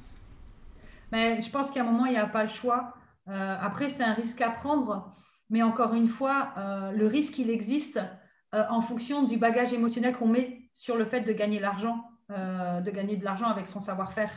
[1.11, 2.93] Mais je pense qu'à un moment, il n'y a pas le choix.
[3.27, 5.13] après, c'est un risque à prendre.
[5.49, 6.53] Mais encore une fois,
[6.93, 7.99] le risque, il existe
[8.51, 13.15] en fonction du bagage émotionnel qu'on met sur le fait de gagner l'argent, de gagner
[13.15, 14.31] de l'argent avec son savoir-faire.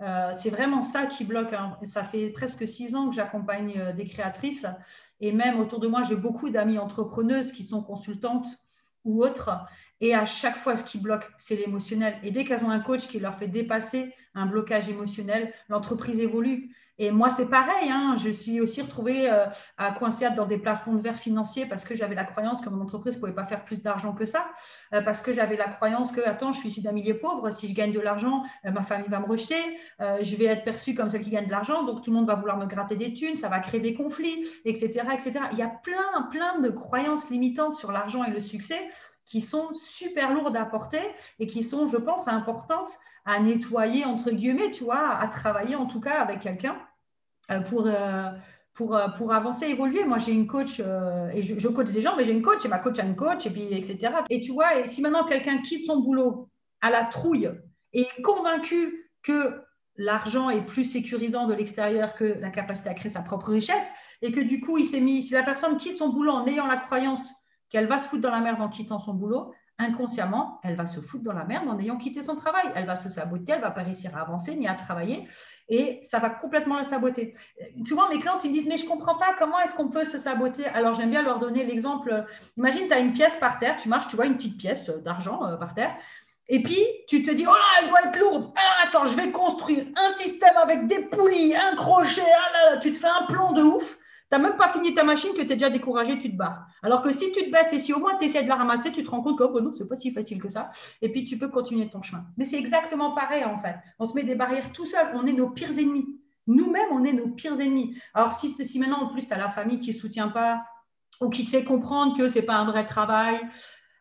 [0.00, 1.52] Euh, c'est vraiment ça qui bloque.
[1.52, 1.76] Hein.
[1.84, 4.66] Ça fait presque six ans que j'accompagne euh, des créatrices
[5.20, 8.48] et même autour de moi, j'ai beaucoup d'amis entrepreneuses qui sont consultantes
[9.04, 9.50] ou autres.
[10.00, 12.18] Et à chaque fois, ce qui bloque, c'est l'émotionnel.
[12.22, 16.74] Et dès qu'elles ont un coach qui leur fait dépasser un blocage émotionnel, l'entreprise évolue.
[17.02, 17.90] Et moi, c'est pareil.
[17.90, 18.14] Hein.
[18.22, 19.46] Je suis aussi retrouvée euh,
[19.78, 22.82] à coincer dans des plafonds de verre financiers parce que j'avais la croyance que mon
[22.82, 24.46] entreprise ne pouvait pas faire plus d'argent que ça.
[24.92, 27.50] Euh, parce que j'avais la croyance que, attends, je suis d'un milieu pauvre.
[27.52, 29.56] Si je gagne de l'argent, euh, ma famille va me rejeter.
[29.98, 31.84] je vais être perçue comme celle qui gagne de l'argent.
[31.84, 33.36] Donc, tout le monde va vouloir me gratter des thunes.
[33.36, 35.06] Ça va créer des conflits, etc.
[35.14, 35.32] etc.
[35.52, 38.90] Il y a plein, plein de croyances limitantes sur l'argent et le succès
[39.24, 41.00] qui sont super lourdes à porter
[41.38, 45.86] et qui sont, je pense, importantes à nettoyer, entre guillemets, tu vois, à travailler en
[45.86, 46.76] tout cas avec quelqu'un
[47.58, 48.30] pour, euh,
[48.74, 50.04] pour, euh, pour avancer, évoluer.
[50.04, 52.78] Moi, j'ai une coach et je, coach des gens, mais j'ai une coach et ma
[52.78, 54.12] coach a une coach, et puis, etc.
[54.30, 56.48] Et tu vois, si maintenant quelqu'un quitte son boulot
[56.80, 57.50] à la trouille
[57.92, 59.60] et est convaincu que
[59.96, 63.90] l'argent est plus sécurisant de l'extérieur que la capacité à créer sa propre richesse,
[64.22, 66.66] et que du coup, il s'est mis, si la personne quitte son boulot en ayant
[66.66, 67.34] la croyance
[67.68, 71.00] qu'elle va se foutre dans la merde en quittant son boulot, inconsciemment, elle va se
[71.00, 72.70] foutre dans la merde en ayant quitté son travail.
[72.74, 75.26] Elle va se saboter, elle va pas réussir à avancer ni à travailler
[75.70, 77.34] et ça va complètement la saboter.
[77.86, 80.18] Souvent, mes clientes, ils me disent, mais je comprends pas, comment est-ce qu'on peut se
[80.18, 82.26] saboter Alors, j'aime bien leur donner l'exemple.
[82.56, 85.46] Imagine, tu as une pièce par terre, tu marches, tu vois une petite pièce d'argent
[85.46, 85.94] euh, par terre.
[86.48, 88.52] Et puis, tu te dis, oh là, elle doit être lourde.
[88.84, 92.22] Attends, je vais construire un système avec des poulies, un crochet.
[92.26, 93.96] Ah là, tu te fais un plan de ouf.
[94.30, 96.66] N'as même pas fini ta machine que tu es déjà découragé, tu te barres.
[96.82, 98.92] Alors que si tu te baisses et si au moins tu essaies de la ramasser,
[98.92, 100.70] tu te rends compte que oh, non, ce n'est pas si facile que ça.
[101.02, 102.24] Et puis tu peux continuer ton chemin.
[102.36, 103.76] Mais c'est exactement pareil en fait.
[103.98, 105.08] On se met des barrières tout seul.
[105.14, 106.20] On est nos pires ennemis.
[106.46, 107.96] Nous-mêmes, on est nos pires ennemis.
[108.14, 110.62] Alors si, si maintenant en plus tu as la famille qui ne soutient pas
[111.20, 113.40] ou qui te fait comprendre que ce n'est pas un vrai travail,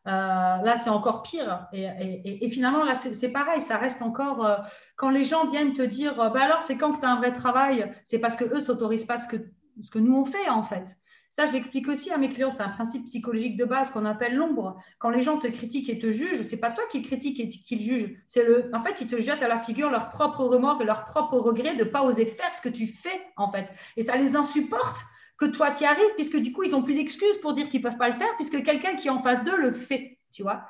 [0.07, 1.67] euh, là, c'est encore pire.
[1.73, 3.61] Et, finalement, là, c'est pareil.
[3.61, 4.45] Ça reste encore.
[4.45, 4.57] Euh,
[4.95, 7.17] quand les gens viennent te dire, euh, bah alors, c'est quand que tu as un
[7.17, 7.91] vrai travail?
[8.05, 9.37] C'est parce qu'eux ne s'autorisent pas ce que
[9.83, 10.97] ce que nous on fait en fait.
[11.31, 12.49] Ça, je l'explique aussi à mes clients.
[12.49, 14.81] C'est un principe psychologique de base qu'on appelle l'ombre.
[14.97, 17.75] Quand les gens te critiquent et te jugent, c'est pas toi qui critiques et qui
[17.75, 18.15] le jugent.
[18.27, 21.05] C'est le, en fait, ils te jettent à la figure leur propre remords et leur
[21.05, 23.69] propre regret de pas oser faire ce que tu fais en fait.
[23.95, 25.05] Et ça les insupporte
[25.37, 27.81] que toi tu y arrives, puisque du coup ils ont plus d'excuses pour dire qu'ils
[27.81, 30.65] peuvent pas le faire, puisque quelqu'un qui est en face d'eux le fait, tu vois.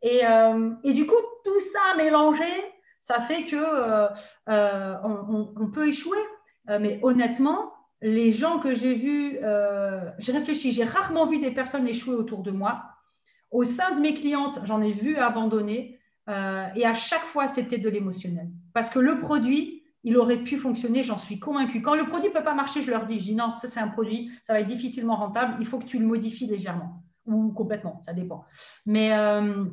[0.00, 2.44] Et, euh, et, du coup, tout ça mélangé,
[3.00, 4.08] ça fait que euh,
[4.50, 6.18] euh, peut échouer.
[6.68, 7.73] mais honnêtement,
[8.04, 12.42] les gens que j'ai vus, euh, j'ai réfléchi, j'ai rarement vu des personnes échouer autour
[12.42, 12.84] de moi.
[13.50, 15.98] Au sein de mes clientes, j'en ai vu abandonner.
[16.28, 18.50] Euh, et à chaque fois, c'était de l'émotionnel.
[18.74, 21.80] Parce que le produit, il aurait pu fonctionner, j'en suis convaincue.
[21.80, 23.80] Quand le produit ne peut pas marcher, je leur dis, je dis non, ça c'est
[23.80, 27.52] un produit, ça va être difficilement rentable, il faut que tu le modifies légèrement ou
[27.52, 28.44] complètement, ça dépend.
[28.84, 29.64] Mais, euh,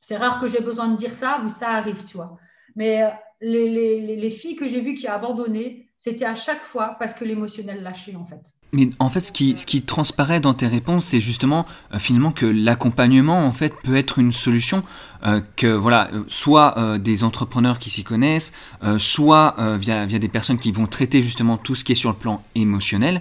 [0.00, 2.38] c'est rare que j'ai besoin de dire ça, mais ça arrive, tu vois.
[2.76, 7.12] Mais les, les filles que j'ai vues qui ont abandonné, c'était à chaque fois parce
[7.12, 8.40] que l'émotionnel lâchait, en fait.
[8.72, 12.32] Mais en fait, ce qui, ce qui transparaît dans tes réponses, c'est justement euh, finalement
[12.32, 14.82] que l'accompagnement en fait peut être une solution.
[15.26, 18.52] Euh, que voilà, euh, soit euh, des entrepreneurs qui s'y connaissent,
[18.98, 22.16] soit via, via des personnes qui vont traiter justement tout ce qui est sur le
[22.16, 23.20] plan émotionnel,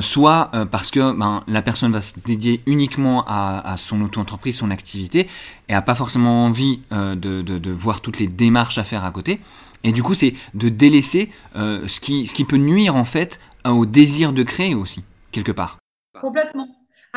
[0.00, 4.70] soit parce que ben, la personne va se dédier uniquement à, à son auto-entreprise, son
[4.70, 5.28] activité,
[5.68, 9.10] et a pas forcément envie de, de, de voir toutes les démarches à faire à
[9.12, 9.40] côté.
[9.84, 13.86] Et du coup, c'est de délaisser ce, qui, ce qui peut nuire en fait au
[13.86, 15.78] désir de créer aussi, quelque part.
[16.20, 16.68] Complètement.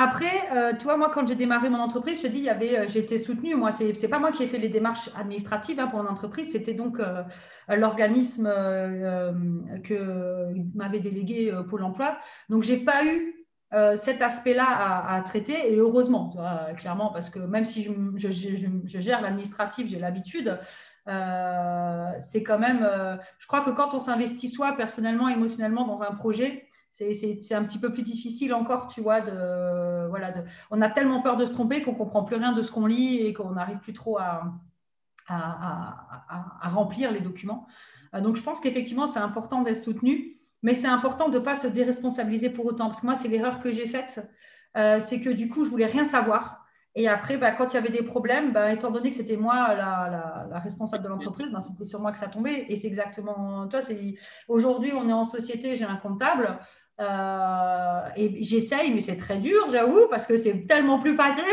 [0.01, 2.49] Après, euh, tu vois, moi, quand j'ai démarré mon entreprise, je te dis, il y
[2.49, 3.55] euh, j'ai été soutenue.
[3.55, 6.53] Moi, c'est, n'est pas moi qui ai fait les démarches administratives hein, pour mon entreprise.
[6.53, 7.23] C'était donc euh,
[7.67, 8.49] l'organisme
[9.83, 12.17] que m'avait délégué Pôle Emploi.
[12.47, 13.45] Donc, j'ai pas eu
[13.97, 18.31] cet aspect-là à, traiter et heureusement, tu vois, clairement, parce que même si je, je,
[18.31, 20.57] je, je gère l'administratif, j'ai l'habitude.
[22.21, 22.87] C'est quand même,
[23.39, 27.79] je crois que quand on s'investit soi personnellement, émotionnellement dans un projet, c'est un petit
[27.79, 29.21] peu plus difficile encore, tu vois.
[30.09, 30.41] Voilà, de,
[30.71, 33.17] on a tellement peur de se tromper qu'on comprend plus rien de ce qu'on lit
[33.19, 34.43] et qu'on n'arrive plus trop à,
[36.61, 37.67] remplir les documents.
[38.15, 41.55] Euh, donc, je pense qu'effectivement, c'est important d'être soutenu, mais c'est important de ne pas
[41.55, 42.85] se déresponsabiliser pour autant.
[42.85, 44.27] Parce que moi, c'est l'erreur que j'ai faite,
[44.77, 46.58] euh, c'est que du coup, je voulais rien savoir.
[46.99, 49.73] Et après, bah, quand il y avait des problèmes, bah, étant donné que c'était moi
[49.73, 52.65] la, responsable de l'entreprise, bah, c'était sur moi que ça tombait.
[52.67, 53.79] Et c'est exactement toi.
[54.49, 56.59] Aujourd'hui, on est en société, j'ai un comptable.
[56.99, 61.45] Euh, et j'essaye, mais c'est très dur, j'avoue, parce que c'est tellement plus facile.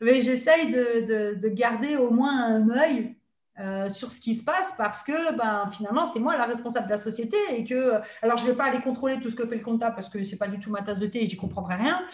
[0.00, 3.14] Mais j'essaye de, de, garder au moins un œil
[3.60, 5.12] euh, sur ce qui se passe parce que
[5.70, 7.36] finalement, c'est moi la responsable de la société.
[7.56, 9.94] Et que, alors, je ne vais pas aller contrôler tout ce que fait le comptable
[9.94, 12.04] parce que ce n'est pas du tout ma tasse de thé et j'y comprendrai rien.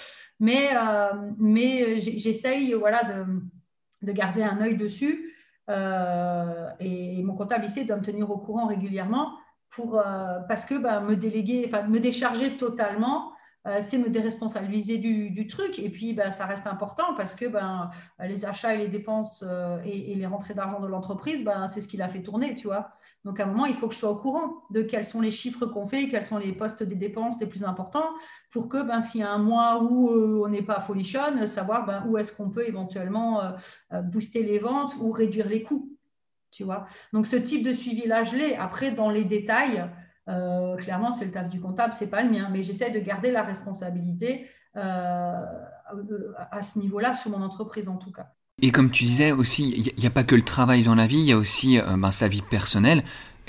[0.41, 3.25] Mais, euh, mais j'essaye voilà, de,
[4.07, 5.35] de, garder un œil dessus.
[5.69, 9.33] et, et mon comptable ici doit me tenir au courant régulièrement
[9.71, 13.33] pour, euh, parce que ben, me déléguer, enfin me décharger totalement,
[13.67, 15.79] euh, c'est me déresponsabiliser du, truc.
[15.79, 17.91] Et puis, ben, ça reste important parce que ben,
[18.21, 21.89] les achats et les dépenses euh, et, les rentrées d'argent de l'entreprise, ben, c'est ce
[21.89, 22.91] qui l'a fait tourner, tu vois.
[23.25, 25.33] Donc, à un moment, il faut que je sois au courant de quels sont les
[25.33, 28.09] chiffres qu'on fait, quels sont les postes des dépenses les plus importants,
[28.51, 30.09] pour que ben, s'il y a un mois où
[30.45, 33.43] on n'est pas folichonne, savoir ben, où est-ce qu'on peut éventuellement
[34.05, 35.91] booster les ventes ou réduire les coûts
[36.51, 36.87] tu vois.
[37.13, 38.57] Donc, ce type de suivi-là, je l'ai.
[38.57, 39.85] Après, dans les détails,
[40.29, 43.31] euh, clairement, c'est le taf du comptable, c'est pas le mien, mais j'essaie de garder
[43.31, 45.43] la responsabilité euh,
[46.51, 48.27] à ce niveau-là, sous mon entreprise en tout cas.
[48.61, 51.19] Et comme tu disais aussi, il n'y a pas que le travail dans la vie,
[51.19, 53.05] il y a aussi euh, ben, sa vie personnelle.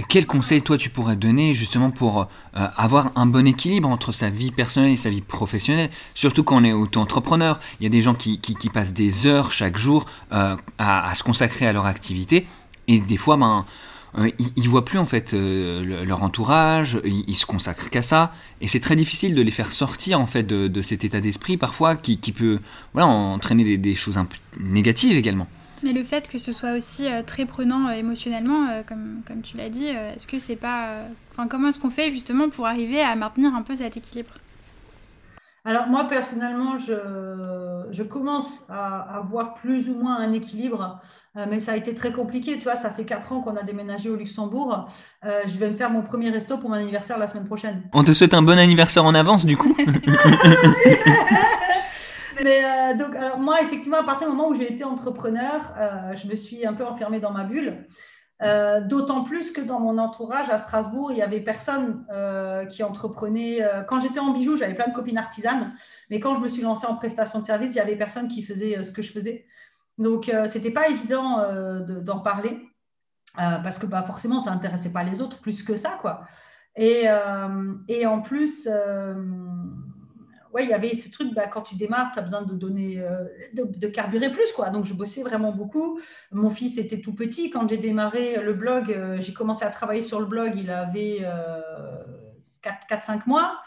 [0.08, 4.50] Quel conseil toi tu pourrais donner justement pour avoir un bon équilibre entre sa vie
[4.50, 5.90] personnelle et sa vie professionnelle?
[6.14, 9.52] Surtout quand on est auto-entrepreneur, il y a des gens qui, qui, passent des heures
[9.52, 10.56] chaque jour à,
[11.16, 12.48] se consacrer à leur activité
[12.88, 13.66] et des fois, ben,
[14.18, 18.68] euh, ils, voient plus en fait euh, leur entourage, ils, se consacrent qu'à ça, et
[18.68, 22.18] c'est très difficile de les faire sortir en fait de, cet état d'esprit parfois qui,
[22.32, 22.60] peut
[22.94, 25.48] voilà, entraîner des, choses un peu négatives également.
[25.84, 29.70] Mais le fait que ce soit aussi euh, très prenant émotionnellement, comme, comme tu l'as
[29.70, 30.90] dit, est-ce que c'est pas.
[31.32, 34.32] Enfin, comment est-ce qu'on fait justement pour arriver à maintenir un peu cet équilibre?
[35.66, 36.94] Alors moi personnellement, je,
[37.92, 42.12] je commence à avoir plus ou moins un équilibre euh, mais ça a été très
[42.12, 42.58] compliqué.
[42.58, 44.88] Tu vois, ça fait quatre ans qu'on a déménagé au Luxembourg.
[45.26, 47.84] Euh, je vais me faire mon premier resto pour mon anniversaire la semaine prochaine.
[47.94, 49.76] On te souhaite un bon anniversaire en avance, du coup.
[52.44, 55.62] mais euh, donc, alors moi, effectivement, à partir du moment où j'ai été entrepreneur,
[56.16, 57.86] je me suis un peu enfermée dans ma bulle.
[58.88, 62.06] D'autant plus que dans mon entourage à Strasbourg, il y avait personne
[62.70, 63.60] qui entreprenait.
[63.88, 65.74] quand j'étais en bijoux, j'avais plein de copines artisanes,
[66.10, 68.42] mais quand je me suis lancée en prestation de service, il y avait personne qui
[68.42, 69.46] faisait ce que je faisais.
[70.00, 72.58] Donc, euh, ce n'était pas évident euh, d'en parler
[73.38, 75.98] euh, parce que bah, forcément, ça n'intéressait pas les autres plus que ça.
[76.02, 76.22] Quoi.
[76.76, 77.08] Et,
[77.90, 78.70] et en plus,
[80.58, 83.04] il y avait ce truc, bah, quand tu démarres, tu as besoin de donner,
[83.54, 84.54] de, carburer plus.
[84.54, 84.70] Quoi.
[84.70, 86.00] Donc, je bossais vraiment beaucoup.
[86.32, 87.50] Mon fils était tout petit.
[87.50, 91.28] Quand j'ai démarré le blog, j'ai commencé à travailler sur le blog, il avait
[92.64, 93.60] 4-5 mois.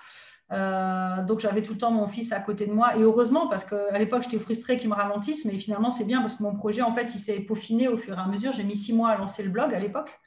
[0.52, 2.96] Euh, donc j'avais tout le temps mon fils à côté de moi.
[2.96, 6.36] Et heureusement parce qu'à l'époque j'étais frustrée qu'il me ralentisse mais finalement c'est bien parce
[6.36, 8.52] que mon projet en fait il s'est peaufiné au fur et à mesure.
[8.52, 10.20] J'ai mis six mois à lancer le blog à l'époque.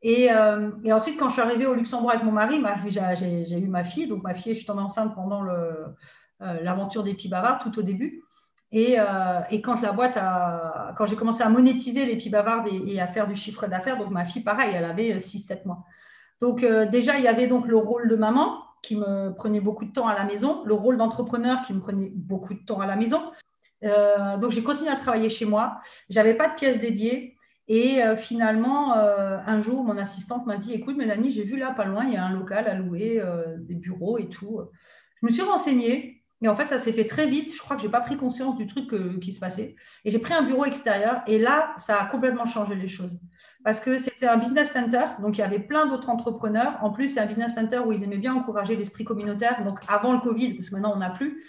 [0.00, 3.68] Et, euh, et, ensuite quand je suis arrivée au Luxembourg avec mon mari j'ai eu
[3.68, 4.06] ma fille.
[4.06, 5.86] Donc ma fille je suis tombée enceinte pendant euh,
[6.40, 8.22] l'aventure des Pis Bavards tout au début.
[8.74, 8.96] Et,
[9.50, 13.00] et, quand la boîte a, quand j'ai commencé à monétiser les Pis Bavards et, et,
[13.02, 15.84] à faire du chiffre d'affaires donc ma fille pareil elle avait 6-7 mois.
[16.40, 19.92] Donc déjà il y avait donc le rôle de maman qui me prenait beaucoup de
[19.92, 22.96] temps à la maison, le rôle d'entrepreneur qui me prenait beaucoup de temps à la
[22.96, 23.22] maison.
[23.82, 25.80] donc, j'ai continué à travailler chez moi.
[26.10, 27.36] J'avais pas de pièce dédiée.
[27.68, 32.04] Et finalement, un jour, mon assistante m'a dit Écoute, Mélanie, j'ai vu là, pas loin,
[32.04, 33.22] il y a un local à louer,
[33.58, 34.60] des bureaux et tout.
[35.20, 36.22] Je me suis renseignée.
[36.42, 37.54] Et en fait, ça s'est fait très vite.
[37.54, 39.76] Je crois que je n'ai pas pris conscience du truc qui se passait.
[40.04, 41.22] Et j'ai pris un bureau extérieur.
[41.28, 43.20] Et là, ça a complètement changé les choses.
[43.64, 45.04] Parce que c'était un business center.
[45.20, 46.78] Donc, il y avait plein d'autres entrepreneurs.
[46.82, 49.64] En plus, c'est un business center où ils aimaient bien encourager l'esprit communautaire.
[49.64, 51.44] Donc, avant le Covid, parce que maintenant, on n'a plus.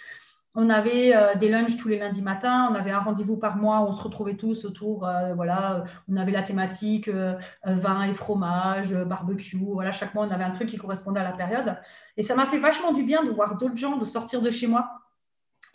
[0.56, 3.80] On avait euh, des lunchs tous les lundis matins, on avait un rendez-vous par mois,
[3.80, 7.34] on se retrouvait tous autour, euh, voilà, on avait la thématique euh,
[7.66, 11.32] vin et fromage, barbecue, voilà, chaque mois on avait un truc qui correspondait à la
[11.32, 11.76] période.
[12.16, 14.68] Et ça m'a fait vachement du bien de voir d'autres gens, de sortir de chez
[14.68, 15.03] moi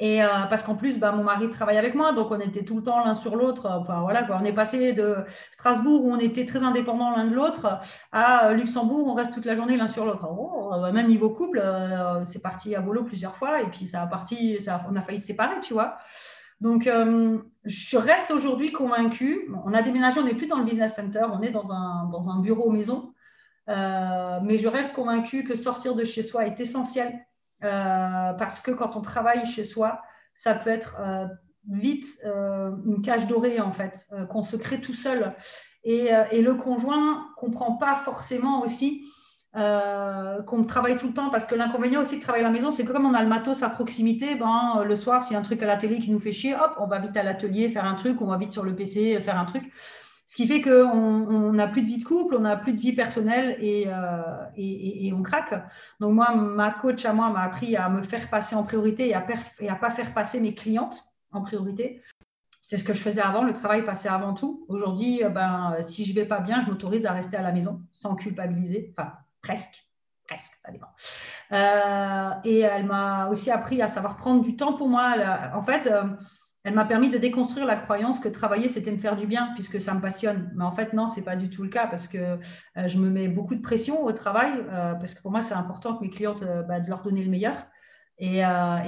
[0.01, 2.77] et euh, parce qu'en plus, bah, mon mari travaille avec moi, donc on était tout
[2.77, 3.69] le temps l'un sur l'autre.
[3.69, 5.17] Enfin voilà, on est passé de
[5.51, 7.79] Strasbourg où on était très indépendants l'un de l'autre
[8.13, 10.25] à Luxembourg où on reste toute la journée l'un sur l'autre.
[10.31, 14.01] Oh, bah, même niveau couple, euh, c'est parti à volo plusieurs fois et puis ça
[14.01, 14.57] a parti,
[14.89, 15.97] on a failli se séparer, tu vois.
[16.61, 19.49] Donc, euh, je reste aujourd'hui convaincue.
[19.65, 22.69] On a déménagé, on n'est plus dans le business center, on est dans un, bureau
[22.69, 23.13] maison.
[23.67, 27.28] mais je reste convaincue que sortir de chez soi est essentiel euh,
[27.61, 30.01] parce que quand on travaille chez soi,
[30.33, 31.25] ça peut être euh,
[31.69, 35.35] vite euh, une cage dorée, en fait, qu'on se crée tout seul.
[35.83, 39.05] Et, le conjoint comprend pas forcément aussi
[39.53, 42.85] qu'on travaille tout le temps parce que l'inconvénient aussi de travailler à la maison, c'est
[42.85, 45.43] que comme on a le matos à proximité, ben, le soir, s'il y a un
[45.43, 47.85] truc à la télé qui nous fait chier, hop, on va vite à l'atelier faire
[47.85, 49.63] un truc, on va vite sur le PC faire un truc.
[50.29, 52.93] Ce qui fait qu'on n'a plus de vie de couple, on n'a plus de vie
[52.93, 55.55] personnelle euh, et, et, on craque.
[55.99, 59.15] Donc moi, ma coach à moi m'a appris à me faire passer en priorité et
[59.15, 61.01] à ne pas faire passer mes clientes
[61.31, 62.03] en priorité.
[62.61, 64.67] C'est ce que je faisais avant, le travail passait avant tout.
[64.67, 67.81] Aujourd'hui, euh, ben, si je vais pas bien, je m'autorise à rester à la maison
[67.91, 69.83] sans culpabiliser, enfin presque
[70.27, 70.89] presque, ça dépend.
[71.53, 75.15] Euh, et elle m'a aussi appris à savoir prendre du temps pour moi.
[75.55, 75.91] En fait,
[76.63, 79.79] elle m'a permis de déconstruire la croyance que travailler, c'était me faire du bien, puisque
[79.79, 80.51] ça me passionne.
[80.55, 82.37] Mais en fait, non, ce n'est pas du tout le cas, parce que euh,
[82.87, 85.95] je me mets beaucoup de pression au travail, euh, parce que pour moi, c'est important
[85.95, 87.55] que mes clientes, euh, bah, de leur donner le meilleur.
[88.21, 88.43] Et,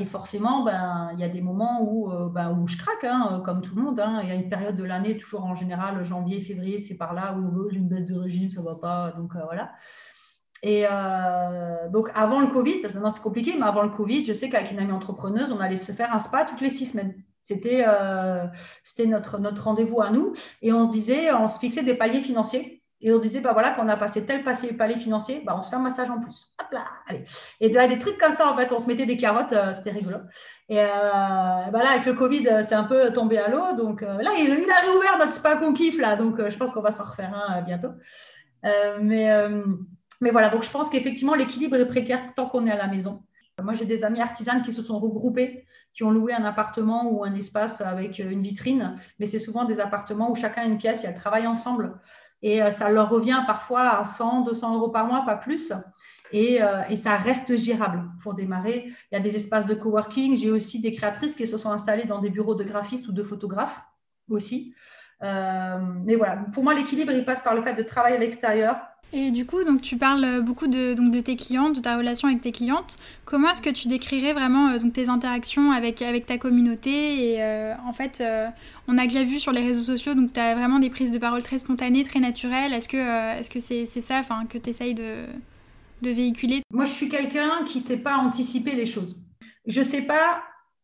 [0.08, 3.74] forcément, ben, il y a des moments où, ben, où je craque, hein, comme tout
[3.78, 3.98] le monde.
[3.98, 4.20] Hein.
[4.24, 7.34] Il y a une période de l'année, toujours en général, janvier, février, c'est par là
[7.38, 9.12] où j'ai une baisse de régime, ça ne va pas.
[9.12, 9.72] Donc voilà.
[10.64, 10.84] Et
[11.94, 14.50] donc, avant le Covid, parce que maintenant c'est compliqué, mais avant le Covid, je sais
[14.50, 17.14] qu'avec une amie entrepreneuse, on allait se faire un spa toutes les six semaines.
[17.44, 18.46] C'était euh,
[19.06, 20.34] notre, notre rendez-vous à nous.
[20.62, 22.84] Et on se disait, on se fixait des paliers financiers.
[23.04, 25.72] Et on disait, bah voilà, quand on a passé tel palier financier, bah on se
[25.72, 26.54] fait un massage en plus.
[26.62, 27.24] Hop là, allez.
[27.60, 30.18] Et des trucs comme ça, en fait, on se mettait des carottes, euh, c'était rigolo.
[30.70, 33.76] Et euh, bah là, avec le Covid, c'est un peu tombé à l'eau.
[33.76, 36.16] Donc là, il, a réouvert notre spa qu'on kiffe, là.
[36.16, 37.92] Donc je pense qu'on va s'en refaire un bientôt.
[39.02, 39.30] mais,
[40.22, 43.24] mais voilà, donc je pense qu'effectivement, l'équilibre est précaire tant qu'on est à la maison.
[43.62, 47.24] Moi, j'ai des amis artisanes qui se sont regroupées qui ont loué un appartement ou
[47.24, 50.78] un espace avec euh, une vitrine, mais c'est souvent des appartements où chacun a une
[50.78, 52.00] pièce et elles travaillent ensemble.
[52.42, 55.74] Et euh, ça leur revient parfois à 100, 200 euros par mois, pas plus.
[56.32, 58.86] Et, euh, et, ça reste gérable pour démarrer.
[59.12, 60.38] Il y a des espaces de coworking.
[60.38, 63.22] J'ai aussi des créatrices qui se sont installées dans des bureaux de graphistes ou de
[63.22, 63.82] photographes
[64.30, 64.74] aussi.
[65.22, 68.78] mais voilà, pour moi, l'équilibre, il passe par le fait de travailler à l'extérieur,
[69.14, 72.30] et du coup, donc tu parles beaucoup de, donc, de tes clientes, de ta relation
[72.30, 72.98] avec tes clientes.
[73.26, 77.42] Comment est-ce que tu décrirais vraiment euh, donc, tes interactions avec, avec ta communauté Et
[77.42, 78.48] euh, en fait, euh,
[78.88, 81.18] on a déjà vu sur les réseaux sociaux, donc tu as vraiment des prises de
[81.18, 82.72] parole très spontanées, très naturelles.
[82.72, 85.26] Est-ce que est-ce que c'est ça que tu essayes de,
[86.02, 86.62] de véhiculer?
[86.72, 89.18] Moi, je suis quelqu'un qui ne sait pas anticiper les choses.
[89.68, 90.42] Je ne sais pas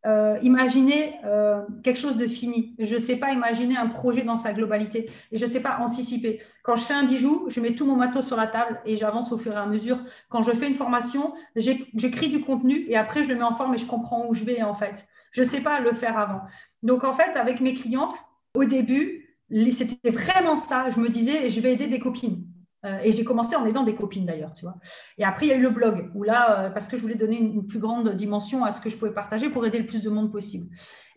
[0.07, 2.75] euh, imaginer euh, quelque chose de fini.
[2.79, 5.79] Je ne sais pas imaginer un projet dans sa globalité et je ne sais pas
[5.81, 6.41] anticiper.
[6.63, 9.33] Quand je fais un bijou, je mets tout mon matos sur la table et j'avance
[9.33, 9.99] au fur et à mesure.
[10.29, 13.75] Quand je fais une formation, j'écris du contenu et après je le mets en forme
[13.75, 15.07] et je comprends où je vais en fait.
[15.33, 16.41] Je ne sais pas le faire avant.
[16.83, 18.15] Donc en fait, avec mes clientes,
[18.53, 19.37] au début,
[19.71, 20.89] c'était vraiment ça.
[20.89, 22.45] Je me disais, je vais aider des copines.
[22.86, 24.75] Euh, et j'ai commencé en aidant des copines d'ailleurs, tu vois.
[25.17, 27.15] Et après, il y a eu le blog, où là, euh, parce que je voulais
[27.15, 30.01] donner une, plus grande dimension à ce que je pouvais partager pour aider le plus
[30.01, 30.67] de monde possible.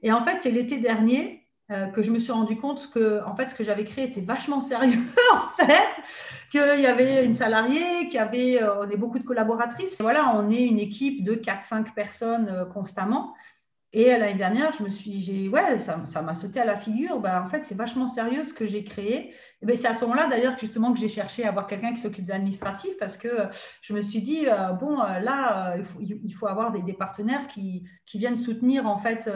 [0.02, 3.36] Et en fait, c'est l'été dernier euh, que je me suis rendu compte que en
[3.36, 4.98] fait, ce que j'avais créé était vachement sérieux,
[5.32, 6.02] en fait,
[6.50, 10.00] qu'il y avait une salariée, qu'il y avait, on est beaucoup de collaboratrices.
[10.00, 13.34] Voilà, on est une équipe de 4-5 personnes constamment.
[13.92, 17.18] Et l'année dernière, je me suis, j'ai, ouais, ça, m'a sauté à la figure.
[17.18, 19.34] Bah, en fait, c'est vachement sérieux ce que j'ai créé.
[19.62, 22.24] Ben, c'est à ce moment-là, d'ailleurs, justement, que j'ai cherché à avoir quelqu'un qui s'occupe
[22.24, 23.28] de l'administratif parce que
[23.82, 27.84] je me suis dit, euh, bon, euh, là, euh, il, faut, avoir des, partenaires qui,
[28.06, 29.28] qui, viennent soutenir, en fait,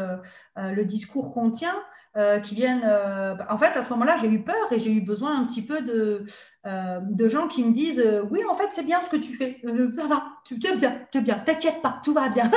[0.56, 1.76] le discours qu'on tient.
[2.16, 2.82] euh, qui viennent.
[2.84, 5.62] Euh, en fait, à ce moment-là, j'ai eu peur et j'ai eu besoin un petit
[5.62, 6.24] peu de,
[6.66, 9.60] euh, de gens qui me disent Oui, en fait, c'est bien ce que tu fais.
[9.92, 12.50] ça va, tu es bien, tu es bien, t'inquiète pas, tout va bien.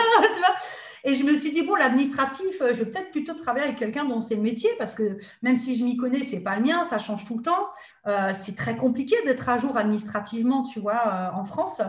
[1.03, 4.21] et je me suis dit Bon, l'administratif, je vais peut-être plutôt travailler avec quelqu'un dont
[4.21, 6.99] c'est le métier parce que même si je m'y connais, c'est pas le mien, ça
[6.99, 8.33] change tout le temps.
[8.33, 11.81] c'est très compliqué d'être à jour administrativement, tu vois, en France.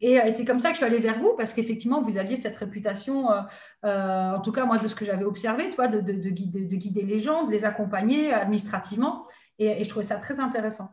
[0.00, 2.56] Et, c'est comme ça que je suis allée vers vous, parce qu'effectivement, vous aviez cette
[2.56, 3.40] réputation, euh,
[3.84, 7.46] euh, en tout cas moi de ce que j'avais observé, toi, de, guider, les gens,
[7.46, 9.24] de les accompagner administrativement.
[9.58, 10.90] Et, je trouvais ça très intéressant.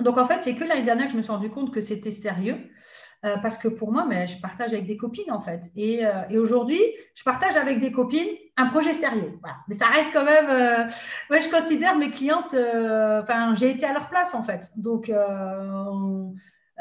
[0.00, 2.10] Donc en fait, c'est que l'année dernière que je me suis rendu compte que c'était
[2.10, 2.56] sérieux.
[3.26, 5.70] Euh, parce que pour moi, mais je partage avec des copines en fait.
[5.76, 6.06] Et,
[6.38, 6.80] aujourd'hui,
[7.14, 9.38] je partage avec des copines un projet sérieux.
[9.68, 10.46] Mais ça reste quand même.
[11.28, 12.54] moi, je considère mes clientes.
[12.54, 14.70] Enfin, j'ai été à leur place en fait.
[14.76, 15.10] Donc,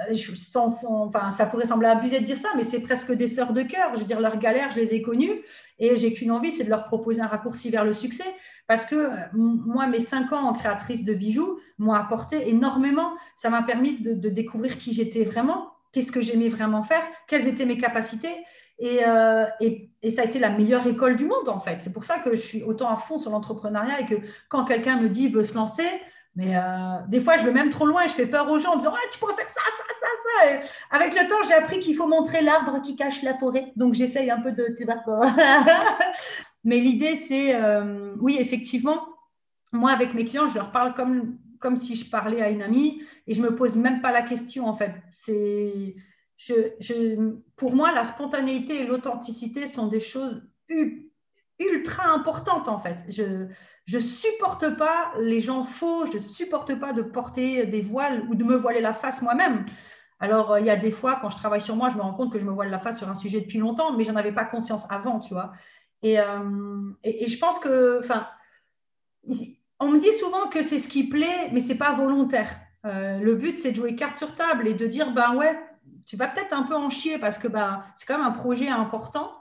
[0.07, 3.91] euh, ça pourrait sembler abusé de dire ça, mais c'est presque des sœurs de cœur.
[3.95, 5.41] Je veux dire, leurs galères, je les ai connues
[5.79, 8.25] et j'ai qu'une envie, c'est de leur proposer un raccourci vers le succès.
[8.67, 13.11] Parce que euh, moi, mes cinq ans en créatrice de bijoux m'ont apporté énormément.
[13.35, 17.65] Ça m'a permis de, découvrir qui j'étais vraiment, qu'est-ce que j'aimais vraiment faire, quelles étaient
[17.65, 18.35] mes capacités.
[18.81, 21.81] Euh, et, et, ça a été la meilleure école du monde, en fait.
[21.81, 24.15] C'est pour ça que je suis autant à fond sur l'entrepreneuriat et que
[24.47, 25.83] quand quelqu'un me dit veut se lancer,
[26.39, 26.61] mais euh,
[27.09, 28.93] des fois, je vais même trop loin et je fais peur aux gens en disant
[29.11, 30.69] Tu pourrais faire ça, ça, ça, ça.
[30.89, 33.73] Avec le temps, j'ai appris qu'il faut montrer l'arbre qui cache la forêt.
[33.75, 34.73] Donc, j'essaye un peu de.
[36.63, 39.05] Mais l'idée, c'est euh, oui, effectivement,
[39.73, 43.03] moi, avec mes clients, je leur parle comme, comme si je parlais à une amie
[43.27, 44.93] et je ne me pose même pas la question, en fait.
[45.11, 45.93] C'est.
[46.37, 50.41] Je, pour moi, la spontanéité et l'authenticité sont des choses
[51.59, 53.05] ultra importantes, en fait.
[53.09, 53.47] Je,
[53.85, 58.43] je supporte pas les gens faux, je supporte pas de porter des voiles ou de
[58.43, 59.65] me voiler la face moi-même.
[60.19, 62.13] Alors, euh, il y a des fois, quand je travaille sur moi, je me rends
[62.13, 64.17] compte que je me voile la face sur un sujet depuis longtemps, mais je n'en
[64.17, 65.53] avais pas conscience avant, tu vois.
[66.03, 68.27] Et, euh, et, je pense que, enfin,
[69.79, 72.49] on me dit souvent que c'est ce qui plaît, mais c'est pas volontaire.
[72.85, 75.59] Euh, le but, c'est de jouer carte sur table et de dire, ben ouais,
[76.05, 78.67] tu vas peut-être un peu en chier parce que ben, c'est quand même un projet
[78.67, 79.38] important.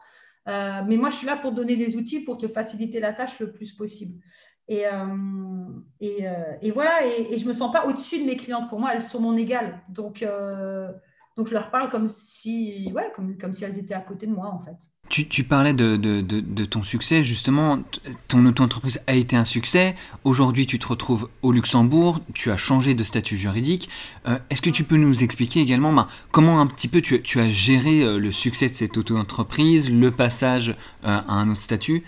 [0.49, 3.39] Euh, mais moi, je suis là pour donner les outils pour te faciliter la tâche
[3.39, 4.21] le plus possible.
[4.67, 4.93] Et, euh,
[6.03, 8.69] euh, et, voilà, et, je ne me sens pas au-dessus de mes clientes.
[8.69, 9.83] Pour moi, elles sont mon égale.
[9.89, 10.25] Donc,
[11.39, 14.33] donc je leur parle comme si, ouais, comme, comme si elles étaient à côté de
[14.33, 14.77] moi, en fait.
[15.09, 17.79] Tu, tu parlais de, de, de, ton succès, justement,
[18.27, 19.95] ton auto-entreprise a été un succès.
[20.25, 23.89] Aujourd'hui, tu te retrouves au Luxembourg, tu as changé de statut juridique.
[24.27, 27.39] Euh, est-ce que tu peux nous expliquer également ben, comment un petit peu tu, tu
[27.41, 32.03] as géré euh, le succès de cette auto-entreprise, le passage euh, à un autre statut?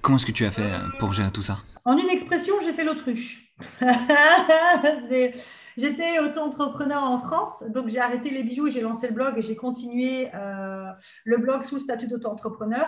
[0.00, 0.70] Comment est-ce que tu as fait
[1.00, 1.58] pour gérer tout ça?
[1.84, 3.52] En une expression, j'ai fait l'autruche.
[5.76, 9.42] J'étais auto-entrepreneur en France, donc j'ai arrêté les bijoux et j'ai lancé le blog et
[9.42, 10.86] j'ai continué euh,
[11.24, 12.86] le blog sous statut d'auto-entrepreneur.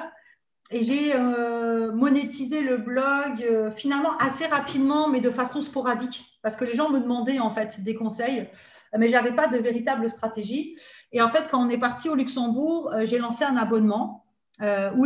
[0.71, 6.57] Et j'ai euh, monétisé le blog euh, finalement assez rapidement, mais de façon sporadique, parce
[6.57, 8.49] que les gens me demandaient en fait des conseils,
[8.97, 10.77] mais je n'avais pas de véritable stratégie.
[11.13, 14.24] Et en fait, quand on est parti au Luxembourg, j'ai lancé un abonnement
[14.63, 15.05] euh, où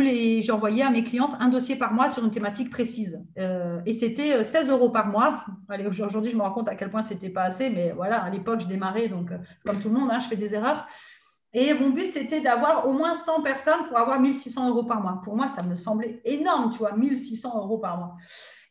[0.51, 3.19] envoyé à mes clientes un dossier par mois sur une thématique précise.
[3.39, 5.43] Euh, et c'était 16 euh, euros par mois.
[5.87, 8.61] Aujourd'hui, je me rends compte à quel point c'était pas assez, mais voilà, à l'époque,
[8.61, 9.31] je démarrais, donc
[9.65, 10.85] comme tout le monde, hein, je fais des erreurs.
[11.51, 15.19] Et mon but, c'était d'avoir au moins 100 personnes pour avoir 1600 euros par mois.
[15.23, 18.15] Pour moi, ça me semblait énorme, tu vois, 1600 euros par mois.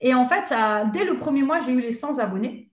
[0.00, 0.54] Et en fait,
[0.92, 2.70] dès le premier mois, j'ai eu les 100 abonnés.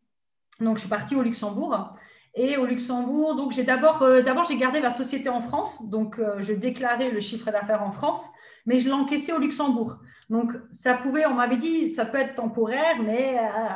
[0.60, 1.96] Donc, je suis partie au Luxembourg.
[2.36, 6.20] Et au Luxembourg, donc j'ai d'abord, euh, d'abord j'ai gardé la société en France, donc
[6.20, 8.28] euh, je déclarais le chiffre d'affaires en France,
[8.66, 10.00] mais je l'encaissais au Luxembourg.
[10.30, 13.70] Donc ça pouvait, on m'avait dit, ça peut être temporaire, mais euh,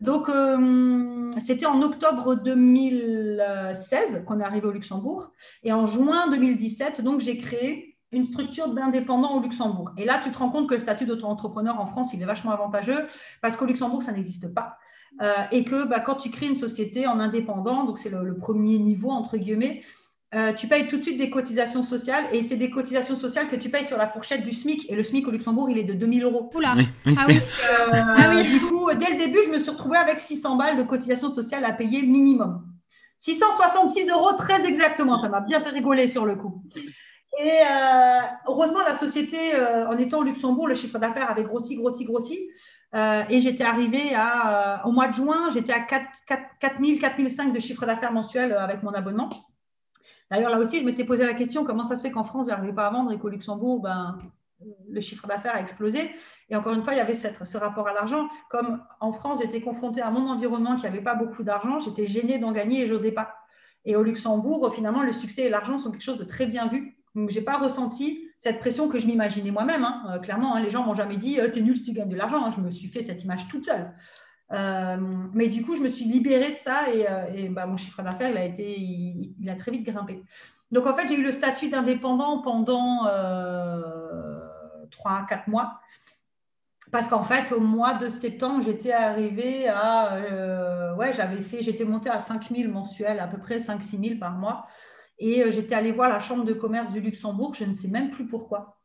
[0.00, 0.30] donc
[1.40, 5.32] c'était en octobre 2016 qu'on est arrivé au Luxembourg,
[5.62, 9.92] et en juin 2017, donc j'ai créé une structure d'indépendant au Luxembourg.
[9.96, 12.52] Et là, tu te rends compte que le statut d'auto-entrepreneur en France, il est vachement
[12.52, 13.06] avantageux
[13.42, 14.78] parce qu'au Luxembourg, ça n'existe pas.
[15.22, 18.78] Euh, et que bah, quand tu crées une société en indépendant, donc c'est le, premier
[18.78, 19.82] niveau entre guillemets,
[20.34, 23.54] euh, tu payes tout de suite des cotisations sociales et c'est des cotisations sociales que
[23.54, 24.90] tu payes sur la fourchette du SMIC.
[24.90, 26.50] Et le SMIC au Luxembourg, il est de 2000 euros.
[26.52, 26.74] Oula.
[26.76, 27.36] Oui, oui, ah, oui.
[27.38, 30.82] Euh, ah Du coup, dès le début, je me suis retrouvée avec 600 balles de
[30.82, 32.64] cotisations sociales à payer minimum.
[33.20, 35.16] 666 euros, très exactement.
[35.18, 36.64] Ça m'a bien fait rigoler sur le coup.
[37.40, 37.60] Et
[38.48, 39.38] heureusement, la société,
[39.88, 42.38] en étant au Luxembourg, le chiffre d'affaires avait grossi, grossi, grossi.
[42.94, 46.04] Euh, et j'étais arrivée à, euh, au mois de juin, j'étais à 4,
[46.60, 49.28] 4, 000, de chiffre d'affaires mensuel euh, avec mon abonnement.
[50.30, 52.50] D'ailleurs, là aussi, je m'étais posé la question comment ça se fait qu'en France, je
[52.50, 54.16] n'arrivais pas à vendre et qu'au Luxembourg, ben,
[54.88, 56.10] le chiffre d'affaires a explosé.
[56.48, 58.28] Et encore une fois, il y avait ce rapport à l'argent.
[58.48, 62.38] Comme en France, j'étais confrontée à mon environnement qui n'avait pas beaucoup d'argent, j'étais gênée
[62.38, 63.34] d'en gagner et j'osais pas.
[63.84, 66.96] Et au Luxembourg, finalement, le succès et l'argent sont quelque chose de très bien vu.
[67.14, 69.84] Donc, je n'ai pas ressenti cette pression que je m'imaginais moi-même.
[69.84, 70.18] Hein.
[70.22, 72.50] clairement, hein, les gens m'ont jamais dit t'es nul si tu gagnes de l'argent.
[72.50, 73.92] Je me suis fait cette image toute seule.
[75.32, 78.36] mais du coup, je me suis libérée de ça et, bah, mon chiffre d'affaires, il
[78.36, 80.22] a été, il, a très vite grimpé.
[80.70, 83.06] Donc en fait, j'ai eu le statut d'indépendant pendant
[84.90, 85.80] trois, quatre mois.
[86.94, 90.14] Parce qu'en fait, au mois de septembre, j'étais arrivée à.
[90.14, 91.60] Euh, ouais, j'avais fait.
[91.60, 94.68] J'étais montée à 5 000 mensuels, à peu près 5-6 000 par mois.
[95.18, 98.10] Et euh, j'étais allée voir la Chambre de commerce du Luxembourg, je ne sais même
[98.10, 98.78] plus pourquoi.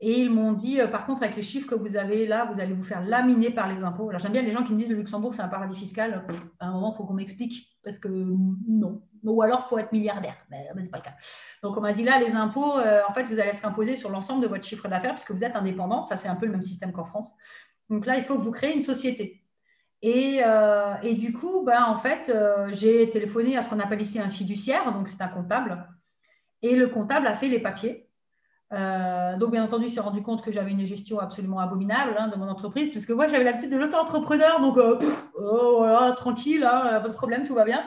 [0.00, 2.60] Et ils m'ont dit, euh, par contre, avec les chiffres que vous avez là, vous
[2.60, 4.08] allez vous faire laminer par les impôts.
[4.10, 6.24] Alors j'aime bien les gens qui me disent le Luxembourg, c'est un paradis fiscal.
[6.60, 9.02] À un moment, il faut qu'on m'explique, parce que non.
[9.24, 10.36] Ou alors, il faut être milliardaire.
[10.50, 11.16] Mais, ce n'est pas le cas.
[11.64, 14.10] Donc, on m'a dit là, les impôts, euh, en fait, vous allez être imposé sur
[14.10, 16.04] l'ensemble de votre chiffre d'affaires, puisque vous êtes indépendant.
[16.04, 17.32] Ça, c'est un peu le même système qu'en France.
[17.90, 19.37] Donc là, il faut que vous créez une société.
[20.02, 22.32] Et, euh, et du coup, ben, en fait,
[22.72, 25.88] j'ai téléphoné à ce qu'on appelle ici un fiduciaire, donc c'est un comptable.
[26.62, 28.08] Et le comptable a fait les papiers.
[28.72, 32.28] Euh, donc, bien entendu, il s'est rendu compte que j'avais une gestion absolument abominable hein,
[32.28, 34.98] de mon entreprise, puisque moi, j'avais l'habitude de l'auto-entrepreneur, donc euh,
[35.36, 37.82] oh, voilà, tranquille, hein, pas de problème, tout va bien.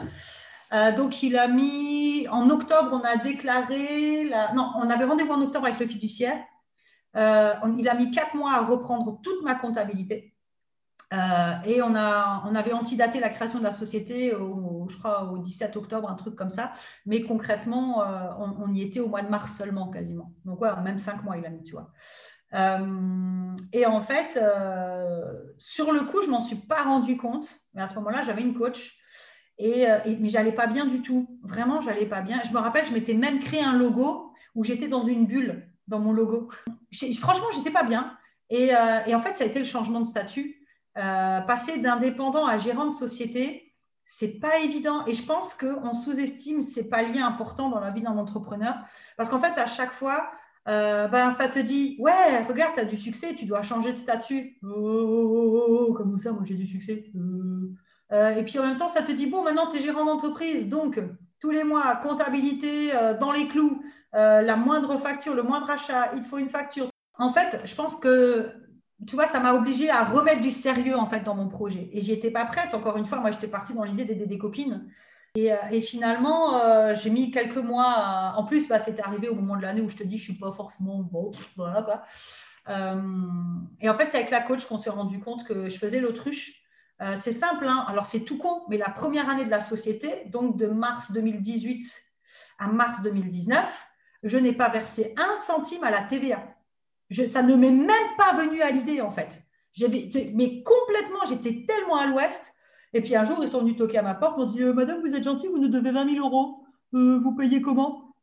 [0.73, 4.53] Euh, donc, il a mis en octobre, on a déclaré, la...
[4.53, 6.39] non, on avait rendez-vous en octobre avec le fiduciaire.
[7.15, 10.30] il a mis quatre mois à reprendre toute ma comptabilité.
[11.13, 15.39] Euh, et on, a, on avait antidaté la création de la société, je crois, au
[15.39, 16.71] 17 octobre, un truc comme ça.
[17.05, 20.31] Mais concrètement, euh, on, y était au mois de mars seulement, quasiment.
[20.45, 21.91] Donc, ouais, même cinq mois, il a mis, tu vois.
[22.53, 24.39] Euh, et en fait,
[25.57, 27.59] sur le coup, je m'en suis pas rendu compte.
[27.73, 28.97] Mais à ce moment-là, j'avais une coach.
[29.57, 31.39] Et, et mais j'allais pas bien du tout.
[31.43, 32.41] Vraiment, j'allais pas bien.
[32.45, 35.99] Je me rappelle, je m'étais même créé un logo où j'étais dans une bulle dans
[35.99, 36.49] mon logo.
[37.19, 38.17] Franchement, j'étais pas bien.
[38.49, 38.71] Et,
[39.07, 40.60] et, en fait, ça a été le changement de statut.
[40.97, 43.73] Euh, passer d'indépendant à gérant de société,
[44.03, 45.05] c'est pas évident.
[45.05, 48.75] Et je pense qu'on sous-estime ces paliers importants dans la vie d'un entrepreneur.
[49.15, 50.29] Parce qu'en fait, à chaque fois,
[50.67, 53.97] euh, ben, ça te dit Ouais, regarde, tu as du succès, tu dois changer de
[53.97, 54.57] statut.
[54.63, 57.05] Oh, oh, oh, oh comme ça, moi j'ai du succès?
[58.11, 60.67] Euh, et puis en même temps, ça te dit Bon, maintenant tu es gérant d'entreprise,
[60.67, 60.99] donc
[61.39, 63.81] tous les mois, comptabilité dans les clous,
[64.13, 66.89] la moindre facture, le moindre achat, il te faut une facture.
[67.17, 68.51] En fait, je pense que
[69.07, 71.89] tu vois, ça m'a obligée à remettre du sérieux en fait dans mon projet.
[71.91, 72.73] Et j'y étais pas prête.
[72.73, 74.87] Encore une fois, moi, j'étais partie dans l'idée d'aider des copines.
[75.35, 78.33] Et, euh, finalement, euh, j'ai mis quelques mois.
[78.37, 80.33] En plus, bah, c'était arrivé au moment de l'année où je te dis, je suis
[80.33, 81.31] pas forcément bon.
[82.69, 83.01] Euh,
[83.79, 86.61] et en fait, c'est avec la coach qu'on s'est rendu compte que je faisais l'autruche.
[87.15, 87.83] c'est simple, hein.
[87.87, 91.83] alors c'est tout con, mais la première année de la société, donc de mars 2018
[92.59, 93.67] à mars 2019,
[94.21, 96.43] je n'ai pas versé un centime à la TVA
[97.27, 99.43] ça ne m'est même pas venu à l'idée, en fait.
[100.33, 102.53] Mais complètement, j'étais tellement à l'ouest.
[102.93, 105.01] Et puis un jour, ils sont venus toquer à ma porte, m'ont dit euh, Madame,
[105.01, 106.65] vous êtes gentille, vous nous devez 20 000 euros.
[106.93, 108.15] Euh, vous payez comment?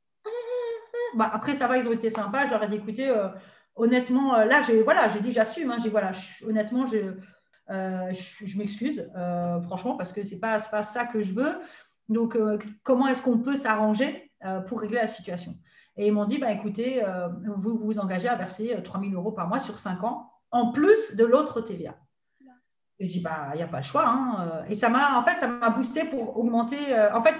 [1.15, 2.47] Bah, Après, ça va, ils ont été sympas.
[2.47, 3.29] Je leur ai dit Écoutez, euh,
[3.77, 5.71] honnêtement, là, j'ai voilà, dit J'assume.
[5.71, 6.13] Hein, voilà,
[6.47, 9.11] honnêtement, je, m'excuse,
[9.65, 11.59] franchement, parce que ce n'est pas ça que je veux.
[12.11, 12.39] Donc,
[12.83, 14.33] comment est-ce qu'on peut s'arranger
[14.67, 15.55] pour régler la situation?
[15.99, 19.15] Et ils m'ont dit, bah, écoutez, euh, vous vous engagez à verser 3 euh, 000
[19.15, 21.97] euros par mois sur 5 ans, en plus de l'autre TVA.
[23.01, 24.07] Je dis, bah, il n'y a pas le choix.
[24.07, 24.37] Hein.
[24.41, 24.63] Euh.
[24.69, 26.79] Et ça m'a, en fait, ça m'a boosté pour augmenter.
[27.13, 27.35] en fait,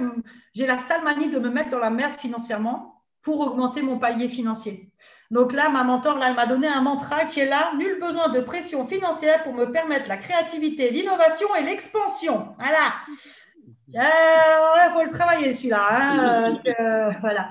[0.55, 4.29] j'ai la sale manie de me mettre dans la merde financièrement pour augmenter mon palier
[4.29, 4.93] financier.
[5.31, 8.29] Donc là, ma mentor, là, elle m'a donné un mantra qui est là nul besoin
[8.29, 12.55] de pression financière pour me permettre la créativité, l'innovation et l'expansion.
[12.59, 12.93] Voilà.
[13.95, 15.87] Il faut le travailler celui-là.
[15.91, 17.49] Hein, parce que, voilà.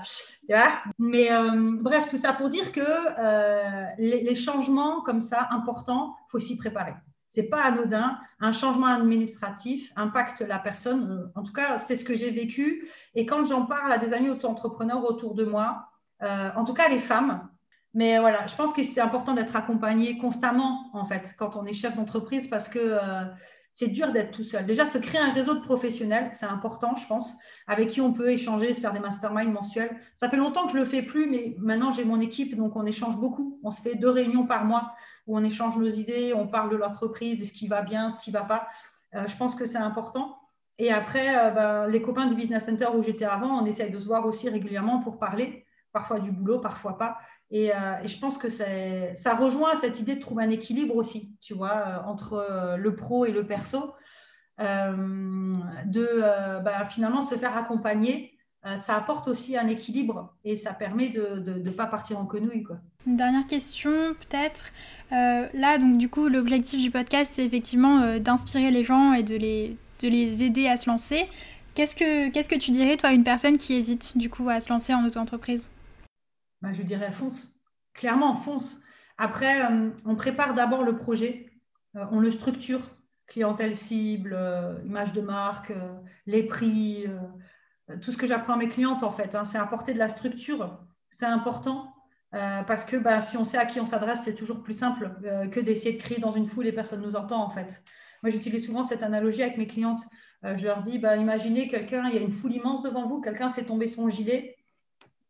[0.99, 6.39] Mais euh, bref, tout ça pour dire que euh, les, changements comme ça importants, faut
[6.39, 6.93] s'y préparer.
[7.27, 8.17] C'est pas anodin.
[8.39, 11.31] Un changement administratif impacte la personne.
[11.35, 12.87] En tout cas, c'est ce que j'ai vécu.
[13.15, 15.89] Et quand j'en parle à des amis auto-entrepreneurs autour de moi,
[16.23, 17.49] euh, en tout cas les femmes,
[17.93, 21.73] mais voilà, je pense que c'est important d'être accompagné constamment, en fait, quand on est
[21.73, 22.99] chef d'entreprise, parce que
[23.77, 24.65] c'est dur d'être tout seul.
[24.65, 28.31] Déjà, se créer un réseau de professionnels, c'est important, je pense, avec qui on peut
[28.31, 29.95] échanger, se faire des masterminds mensuels.
[30.15, 32.75] Ça fait longtemps que je ne le fais plus, mais maintenant j'ai mon équipe, donc
[32.75, 33.59] on échange beaucoup.
[33.63, 34.95] On se fait deux réunions par mois
[35.27, 38.19] où on échange nos idées, on parle de l'entreprise, de ce qui va bien, ce
[38.19, 38.67] qui ne va pas.
[39.13, 40.39] Euh, je pense que c'est important.
[40.79, 43.99] Et après, euh, ben, les copains du Business Center où j'étais avant, on essaye de
[43.99, 47.19] se voir aussi régulièrement pour parler, parfois du boulot, parfois pas.
[47.49, 51.31] Et, euh, et, je pense que ça rejoint cette idée de trouver un équilibre aussi,
[51.41, 53.93] tu vois, euh, entre euh, le pro et le perso,
[54.59, 58.33] de bah, finalement se faire accompagner.
[58.75, 62.63] ça apporte aussi un équilibre et ça permet de ne pas partir en quenouille.
[62.63, 62.77] Quoi.
[63.05, 64.71] Une dernière question, peut-être.
[65.11, 69.77] là, donc, du coup, l'objectif du podcast, c'est effectivement d'inspirer les gens et de les,
[70.01, 71.27] de les aider à se lancer.
[71.75, 74.59] Qu'est-ce que, qu'est-ce que tu dirais, toi, à une personne qui hésite, du coup, à
[74.59, 75.69] se lancer en auto-entreprise?
[76.61, 77.59] Bah, je dirais fonce.
[77.93, 78.81] clairement, fonce.
[79.17, 79.61] Après,
[80.05, 81.51] on prépare d'abord le projet,
[81.95, 82.81] on le structure,
[83.25, 84.37] clientèle cible,
[84.85, 85.73] image de marque,
[86.27, 87.05] les prix,
[88.01, 89.33] tout ce que j'apprends à mes clientes en fait.
[89.33, 90.79] Hein, c'est apporter de la structure,
[91.09, 91.95] c'est important.
[92.31, 95.11] parce que bah, si on sait à qui on s'adresse, c'est toujours plus simple
[95.51, 97.83] que d'essayer de crier dans une foule et personne ne nous entend en fait.
[98.21, 100.05] Moi, j'utilise souvent cette analogie avec mes clientes.
[100.43, 103.51] je leur dis, bah, imaginez quelqu'un, il y a une foule immense devant vous, quelqu'un
[103.51, 104.56] fait tomber son gilet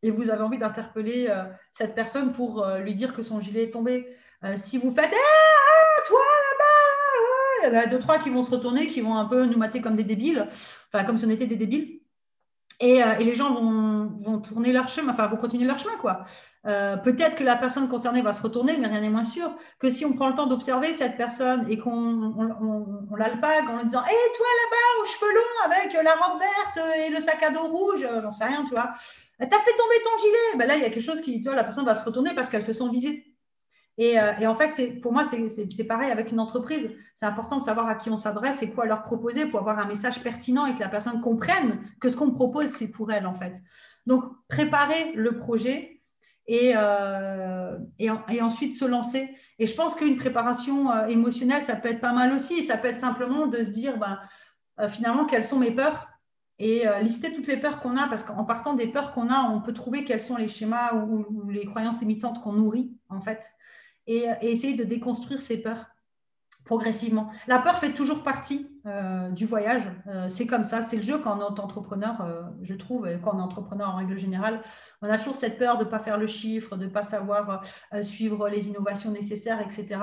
[0.03, 3.63] et vous avez envie d'interpeller euh, cette personne pour euh, lui dire que son gilet
[3.63, 4.07] est tombé.
[4.43, 8.43] Euh, si vous faites eh, toi là-bas, il y en a deux, trois qui vont
[8.43, 10.47] se retourner, qui vont un peu nous mater comme des débiles,
[10.87, 12.01] enfin comme si on était des débiles.
[12.79, 15.97] Et, les gens vont, vont, tourner leur chemin, enfin vont continuer leur chemin.
[15.97, 16.21] quoi.
[16.63, 20.05] Peut-être que la personne concernée va se retourner, mais rien n'est moins sûr que si
[20.05, 24.13] on prend le temps d'observer cette personne et qu'on on, l'alpague en lui disant Hé,
[24.37, 28.07] toi là-bas, aux cheveux longs, avec la robe verte et le sac à dos rouge,
[28.21, 28.93] j'en sais rien, tu vois.
[29.39, 30.57] T'as fait tomber ton gilet.
[30.57, 32.33] Ben là, il y a quelque chose qui, tu vois, la personne va se retourner
[32.33, 33.37] parce qu'elle se sent visée.
[33.99, 36.89] Et, euh, en fait, pour moi, c'est pareil avec une entreprise.
[37.13, 39.85] C'est important de savoir à qui on s'adresse et quoi leur proposer pour avoir un
[39.85, 43.33] message pertinent et que la personne comprenne que ce qu'on propose, c'est pour elle, en
[43.33, 43.59] fait.
[44.05, 46.01] Donc, préparer le projet
[46.45, 47.77] et, euh,
[48.41, 49.35] ensuite se lancer.
[49.57, 52.63] Et je pense qu'une préparation euh, émotionnelle, ça peut être pas mal aussi.
[52.63, 54.19] Ça peut être simplement de se dire, ben,
[54.89, 56.07] finalement, quelles sont mes peurs?
[56.59, 59.49] Et euh, lister toutes les peurs qu'on a, parce qu'en partant des peurs qu'on a,
[59.51, 63.51] on peut trouver quels sont les schémas ou, les croyances limitantes qu'on nourrit, en fait,
[64.07, 65.85] et, essayer de déconstruire ces peurs
[66.65, 67.31] progressivement.
[67.47, 71.17] La peur fait toujours partie euh, du voyage, euh, c'est comme ça, c'est le jeu
[71.19, 74.61] quand on est entrepreneur, je trouve, quand on est entrepreneur en règle générale,
[75.01, 77.63] on a toujours cette peur de ne pas faire le chiffre, de ne pas savoir
[78.01, 80.01] suivre les innovations nécessaires, etc.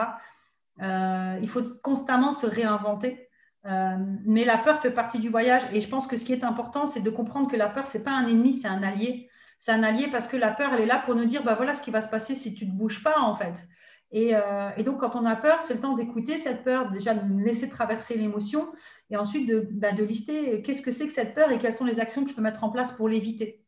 [0.80, 3.23] il faut constamment se réinventer
[3.66, 3.96] euh,
[4.26, 5.62] mais la peur fait partie du voyage.
[5.72, 7.98] Et je pense que ce qui est important, c'est de comprendre que la peur, ce
[7.98, 9.30] n'est pas un ennemi, c'est un allié.
[9.58, 11.72] C'est un allié parce que la peur, elle est là pour nous dire, bah, voilà
[11.74, 13.66] ce qui va se passer si tu ne bouges pas, en fait.
[14.10, 17.14] Et, euh, et donc, quand on a peur, c'est le temps d'écouter cette peur, déjà
[17.14, 18.70] de laisser traverser l'émotion,
[19.10, 22.00] et ensuite de, bah, lister qu'est-ce que c'est que cette peur et quelles sont les
[22.00, 23.64] actions que je peux mettre en place pour l'éviter.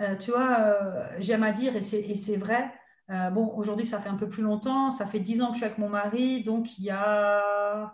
[0.00, 0.74] Euh, tu vois,
[1.18, 2.72] j'aime à dire, et c'est vrai,
[3.08, 5.66] bon, aujourd'hui, ça fait un peu plus longtemps, ça fait dix ans que je suis
[5.66, 7.92] avec mon mari, donc il y a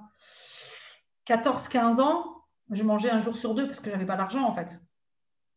[1.31, 2.25] 14-15 ans,
[2.71, 4.81] je mangeais un jour sur deux parce que je n'avais pas d'argent en fait.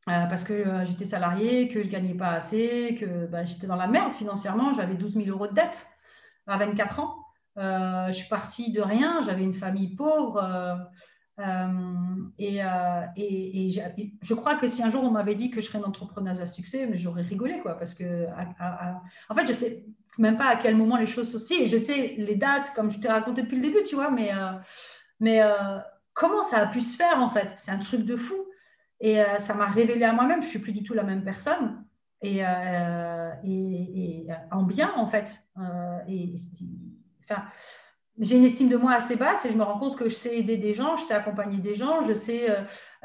[0.09, 3.78] Euh, parce que euh, j'étais salarié, que je gagnais pas assez, que bah, j'étais dans
[3.78, 4.74] la merde financièrement.
[4.74, 5.88] J'avais 12 000 euros de dette
[6.45, 7.15] à 24 ans.
[7.57, 10.43] Euh, je suis partie de rien, j'avais une famille pauvre.
[12.38, 12.57] et,
[13.15, 13.69] et,
[14.21, 16.45] je crois que si un jour on m'avait dit que je serais une entrepreneuse à
[16.45, 18.28] succès, mais j'aurais rigolé quoi, parce que
[19.30, 19.86] en fait je sais
[20.17, 21.39] même pas à quel moment les choses sont.
[21.39, 24.32] Si, je sais les dates comme je t'ai raconté depuis le début, tu vois, mais
[25.24, 25.80] mais euh,
[26.13, 27.53] comment ça a pu se faire en fait?
[27.55, 28.36] C'est un truc de fou.
[28.99, 31.84] Et euh, ça m'a révélé à moi-même, je suis plus du tout la même personne.
[32.21, 35.41] Et, euh, et, en bien en fait.
[36.07, 36.36] et,
[37.24, 37.43] enfin,
[38.20, 40.38] j'ai une estime de moi assez basse et je me rends compte que je sais
[40.38, 42.49] aider des gens, je sais accompagner des gens, je sais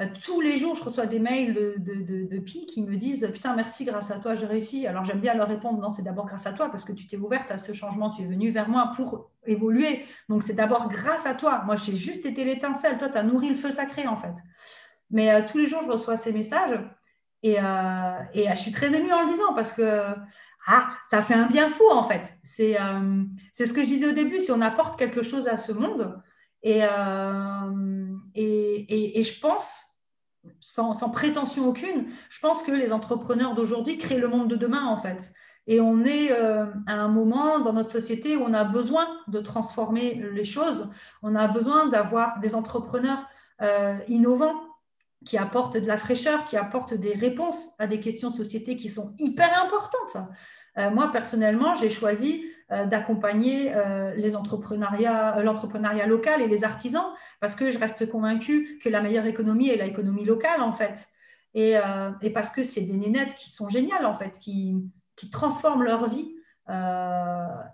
[0.01, 3.29] euh, tous les jours, je reçois des mails de, de, de, PI qui me disent
[3.33, 4.87] Putain, merci, grâce à toi, j'ai réussi.
[4.87, 7.17] Alors j'aime bien leur répondre Non, c'est d'abord grâce à toi parce que tu t'es
[7.17, 10.05] ouverte à ce changement, tu es venue vers moi pour évoluer.
[10.29, 11.63] Donc c'est d'abord grâce à toi.
[11.65, 12.99] Moi, j'ai juste été l'étincelle.
[12.99, 14.35] Toi, tu as nourri le feu sacré en fait.
[15.11, 16.79] Mais euh, tous les jours, je reçois ces messages
[17.43, 20.15] et, euh, et je suis très émue en le disant parce que
[20.71, 22.35] ah, ça fait un bien fou en fait.
[22.43, 26.21] C'est ce que je disais au début si on apporte quelque chose à ce monde.
[26.63, 26.83] Et,
[28.35, 29.89] et, et, je pense
[30.61, 35.01] sans, prétention aucune, je pense que les entrepreneurs d'aujourd'hui créent le monde de demain, en
[35.01, 35.33] fait.
[35.67, 39.39] Et on est euh, à un moment dans notre société où on a besoin de
[39.41, 40.89] transformer les choses.
[41.23, 43.27] On a besoin d'avoir des entrepreneurs
[43.61, 44.63] euh, innovants
[45.27, 48.89] qui apportent de la fraîcheur, qui apportent des réponses à des questions de société qui
[48.89, 50.17] sont hyper importantes.
[50.79, 57.07] Euh, moi, personnellement, j'ai choisi euh, d'accompagner euh, l'entrepreneuriat local et les artisans,
[57.41, 61.09] parce que je reste convaincue que la meilleure économie est l'économie locale, en fait.
[61.55, 61.75] Et,
[62.21, 64.77] et parce que c'est des nénettes qui sont géniales, en fait, qui,
[65.17, 66.37] qui transforment leur vie.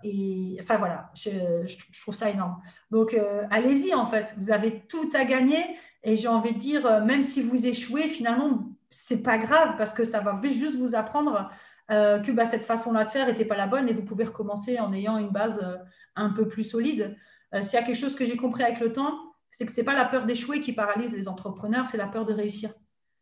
[0.03, 1.29] et enfin voilà, je,
[1.67, 2.57] je, trouve ça énorme.
[2.89, 3.15] Donc
[3.51, 5.63] allez-y en fait, vous avez tout à gagner
[6.03, 10.05] et j'ai envie de dire, même si vous échouez, finalement, c'est pas grave parce que
[10.05, 11.51] ça va juste vous apprendre
[11.91, 14.79] euh, que bah, cette façon-là de faire n'était pas la bonne et vous pouvez recommencer
[14.79, 15.77] en ayant une base euh,
[16.15, 17.15] un peu plus solide.
[17.53, 19.19] Euh, s'il y a quelque chose que j'ai compris avec le temps,
[19.51, 22.25] c'est que ce n'est pas la peur d'échouer qui paralyse les entrepreneurs, c'est la peur
[22.25, 22.71] de réussir.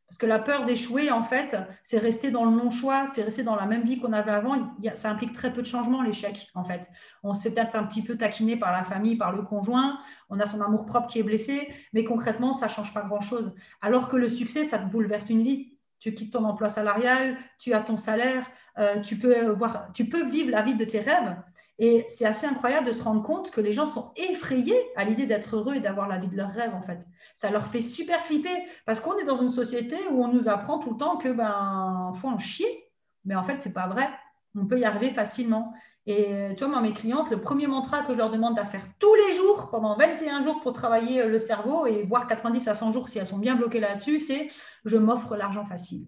[0.07, 3.55] Parce que la peur d'échouer, en fait, c'est rester dans le non-choix, c'est rester dans
[3.55, 4.55] la même vie qu'on avait avant.
[4.93, 6.87] ça implique très peu de changement, l'échec, en fait.
[7.23, 9.97] On se fait peut-être un petit peu taquiner par la famille, par le conjoint,
[10.29, 13.53] on a son amour-propre qui est blessé, mais concrètement, ça ne change pas grand-chose.
[13.81, 15.72] Alors que le succès, ça te bouleverse une vie
[16.03, 18.45] Tu quittes ton emploi salarial, tu as ton salaire,
[18.77, 21.33] euh, tu, peux voir, tu peux vivre la vie de tes rêves.
[21.79, 25.25] Et c'est assez incroyable de se rendre compte que les gens sont effrayés à l'idée
[25.27, 26.99] d'être heureux et d'avoir la vie de leurs rêves, en fait.
[27.35, 30.77] Ça leur fait super flipper parce qu'on est dans une société où on nous apprend
[30.77, 32.91] tout le temps que ben faut en chier.
[33.23, 34.09] Mais en fait, c'est pas vrai.
[34.57, 35.73] On peut y arriver facilement.
[36.05, 39.15] Et toi, moi, mes clientes, le premier mantra que je leur demande à faire tous
[39.15, 43.07] les jours, pendant 21 jours pour travailler le cerveau et voir 90 à 100 jours
[43.07, 44.49] si elles sont bien bloquées là-dessus, c'est
[44.83, 46.07] je m'offre l'argent facile.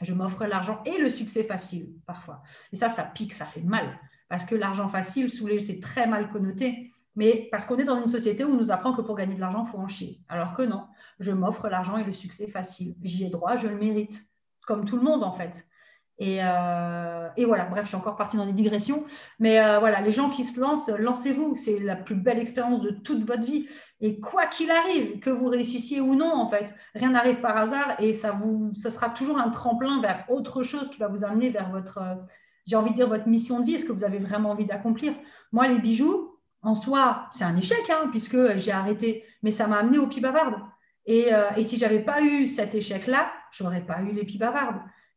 [0.00, 2.42] Je m'offre l'argent et le succès facile, parfois.
[2.72, 3.98] Et ça, ça pique, ça fait mal.
[4.28, 6.90] Parce que l'argent facile, sous c'est très mal connoté.
[7.16, 9.40] Mais parce qu'on est dans une société où on nous apprend que pour gagner de
[9.40, 10.20] l'argent, il faut en chier.
[10.28, 10.86] Alors que non,
[11.20, 12.96] je m'offre l'argent et le succès facile.
[13.02, 14.24] J'y ai droit, je le mérite.
[14.66, 15.68] Comme tout le monde, en fait.
[16.20, 19.04] Euh, et, voilà, bref, je suis encore partie dans des digressions.
[19.38, 21.54] Mais euh, voilà, les gens qui se lancent, lancez-vous.
[21.54, 23.66] C'est la plus belle expérience de toute votre vie.
[24.00, 27.96] Et quoi qu'il arrive, que vous réussissiez ou non, en fait, rien n'arrive par hasard
[27.98, 31.50] et ça, vous, ça sera toujours un tremplin vers autre chose qui va vous amener
[31.50, 32.14] vers votre, euh,
[32.66, 35.14] j'ai envie de dire, votre mission de vie, ce que vous avez vraiment envie d'accomplir.
[35.52, 39.78] Moi, les bijoux, en soi, c'est un échec, hein, puisque j'ai arrêté, mais ça m'a
[39.78, 40.60] amené aux pieds bavardes.
[41.06, 44.38] Et, et si j'avais pas eu cet échec-là, j'aurais pas eu les pieds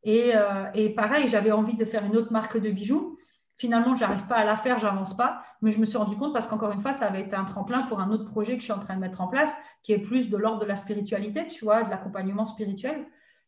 [0.07, 3.17] Euh, et, pareil, j'avais envie de faire une autre marque de bijoux.
[3.57, 5.41] Finalement, je n'arrive pas à la faire, j'avance pas.
[5.61, 7.83] Mais je me suis rendu compte parce qu'encore une fois, ça avait été un tremplin
[7.83, 9.53] pour un autre projet que je suis en train de mettre en place,
[9.83, 13.05] qui est plus de l'ordre de la spiritualité, tu vois, de l'accompagnement spirituel.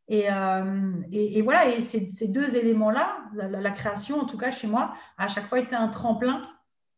[0.07, 5.27] Et, euh, voilà, et ces, deux éléments-là, la, création, en tout cas chez moi, à
[5.27, 6.41] chaque fois été un tremplin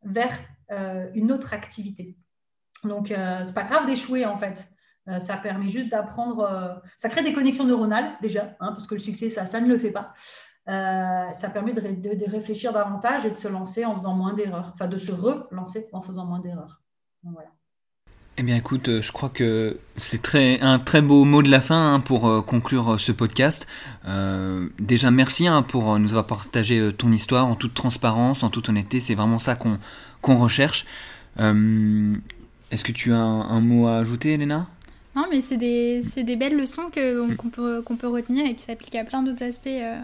[0.04, 0.32] vers
[0.72, 2.18] euh, une autre activité.
[2.86, 4.72] Donc, ce n'est pas grave d'échouer, en fait.
[5.08, 8.94] Euh, ça permet juste d'apprendre, euh, ça crée des connexions neuronales déjà, hein, parce que
[8.94, 10.14] le succès, ça, ne le fait pas.
[10.70, 14.88] Euh, ça permet de, réfléchir davantage et de se lancer en faisant moins d'erreurs, enfin
[14.88, 16.82] de se relancer en faisant moins d'erreurs.
[17.24, 17.50] Voilà.
[18.38, 21.96] Eh bien écoute, je crois que c'est très, un très beau mot de la fin
[21.96, 23.68] hein, pour conclure ce podcast.
[24.80, 29.00] déjà merci hein, pour nous avoir partagé ton histoire en toute transparence, en toute honnêteté,
[29.00, 29.80] c'est vraiment ça qu'on
[30.22, 30.86] qu'on recherche.
[31.38, 34.68] Est-ce que tu as un, un, mot à ajouter, Elena?
[35.16, 36.90] Non, mais c'est des, des, belles leçons
[37.38, 40.00] qu'on peut, qu'on peut retenir et qui s'appliquent à plein d'autres aspects euh,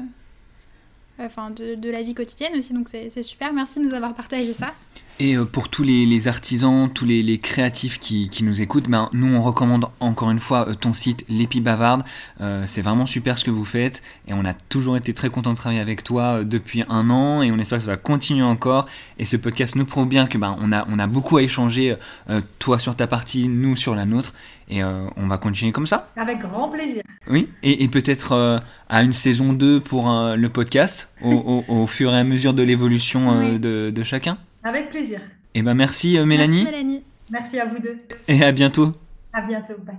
[1.20, 2.74] enfin, de, de, la vie quotidienne aussi.
[2.74, 3.54] Donc c'est super.
[3.54, 4.74] Merci de nous avoir partagé ça.
[5.20, 9.42] Et euh, pour tous les, artisans, tous les, créatifs qui, nous écoutent, ben, nous on
[9.42, 12.04] recommande encore une fois euh, ton site L'Épi Bavarde.
[12.40, 15.52] Euh, c'est vraiment super ce que vous faites et on a toujours été très content
[15.52, 18.86] de travailler avec toi depuis un an et on espère que ça va continuer encore.
[19.18, 21.96] Et ce podcast nous prouve bien que ben, on, a, on a beaucoup à échanger,
[22.60, 24.34] toi sur ta partie, nous sur la nôtre.
[24.70, 26.10] Et on va continuer comme ça.
[26.18, 27.02] Avec grand plaisir.
[27.30, 32.54] Oui, et, peut-être à une saison 2 pour le podcast, au, fur et à mesure
[32.54, 34.38] de l'évolution de, de chacun.
[34.64, 35.22] Avec plaisir.
[35.58, 36.64] Et eh ben merci euh, Mélanie.
[36.64, 37.04] Merci Mélanie.
[37.32, 37.98] Merci à vous deux.
[38.28, 38.94] Et à bientôt.
[39.34, 39.74] À bientôt.
[39.84, 39.96] Bye.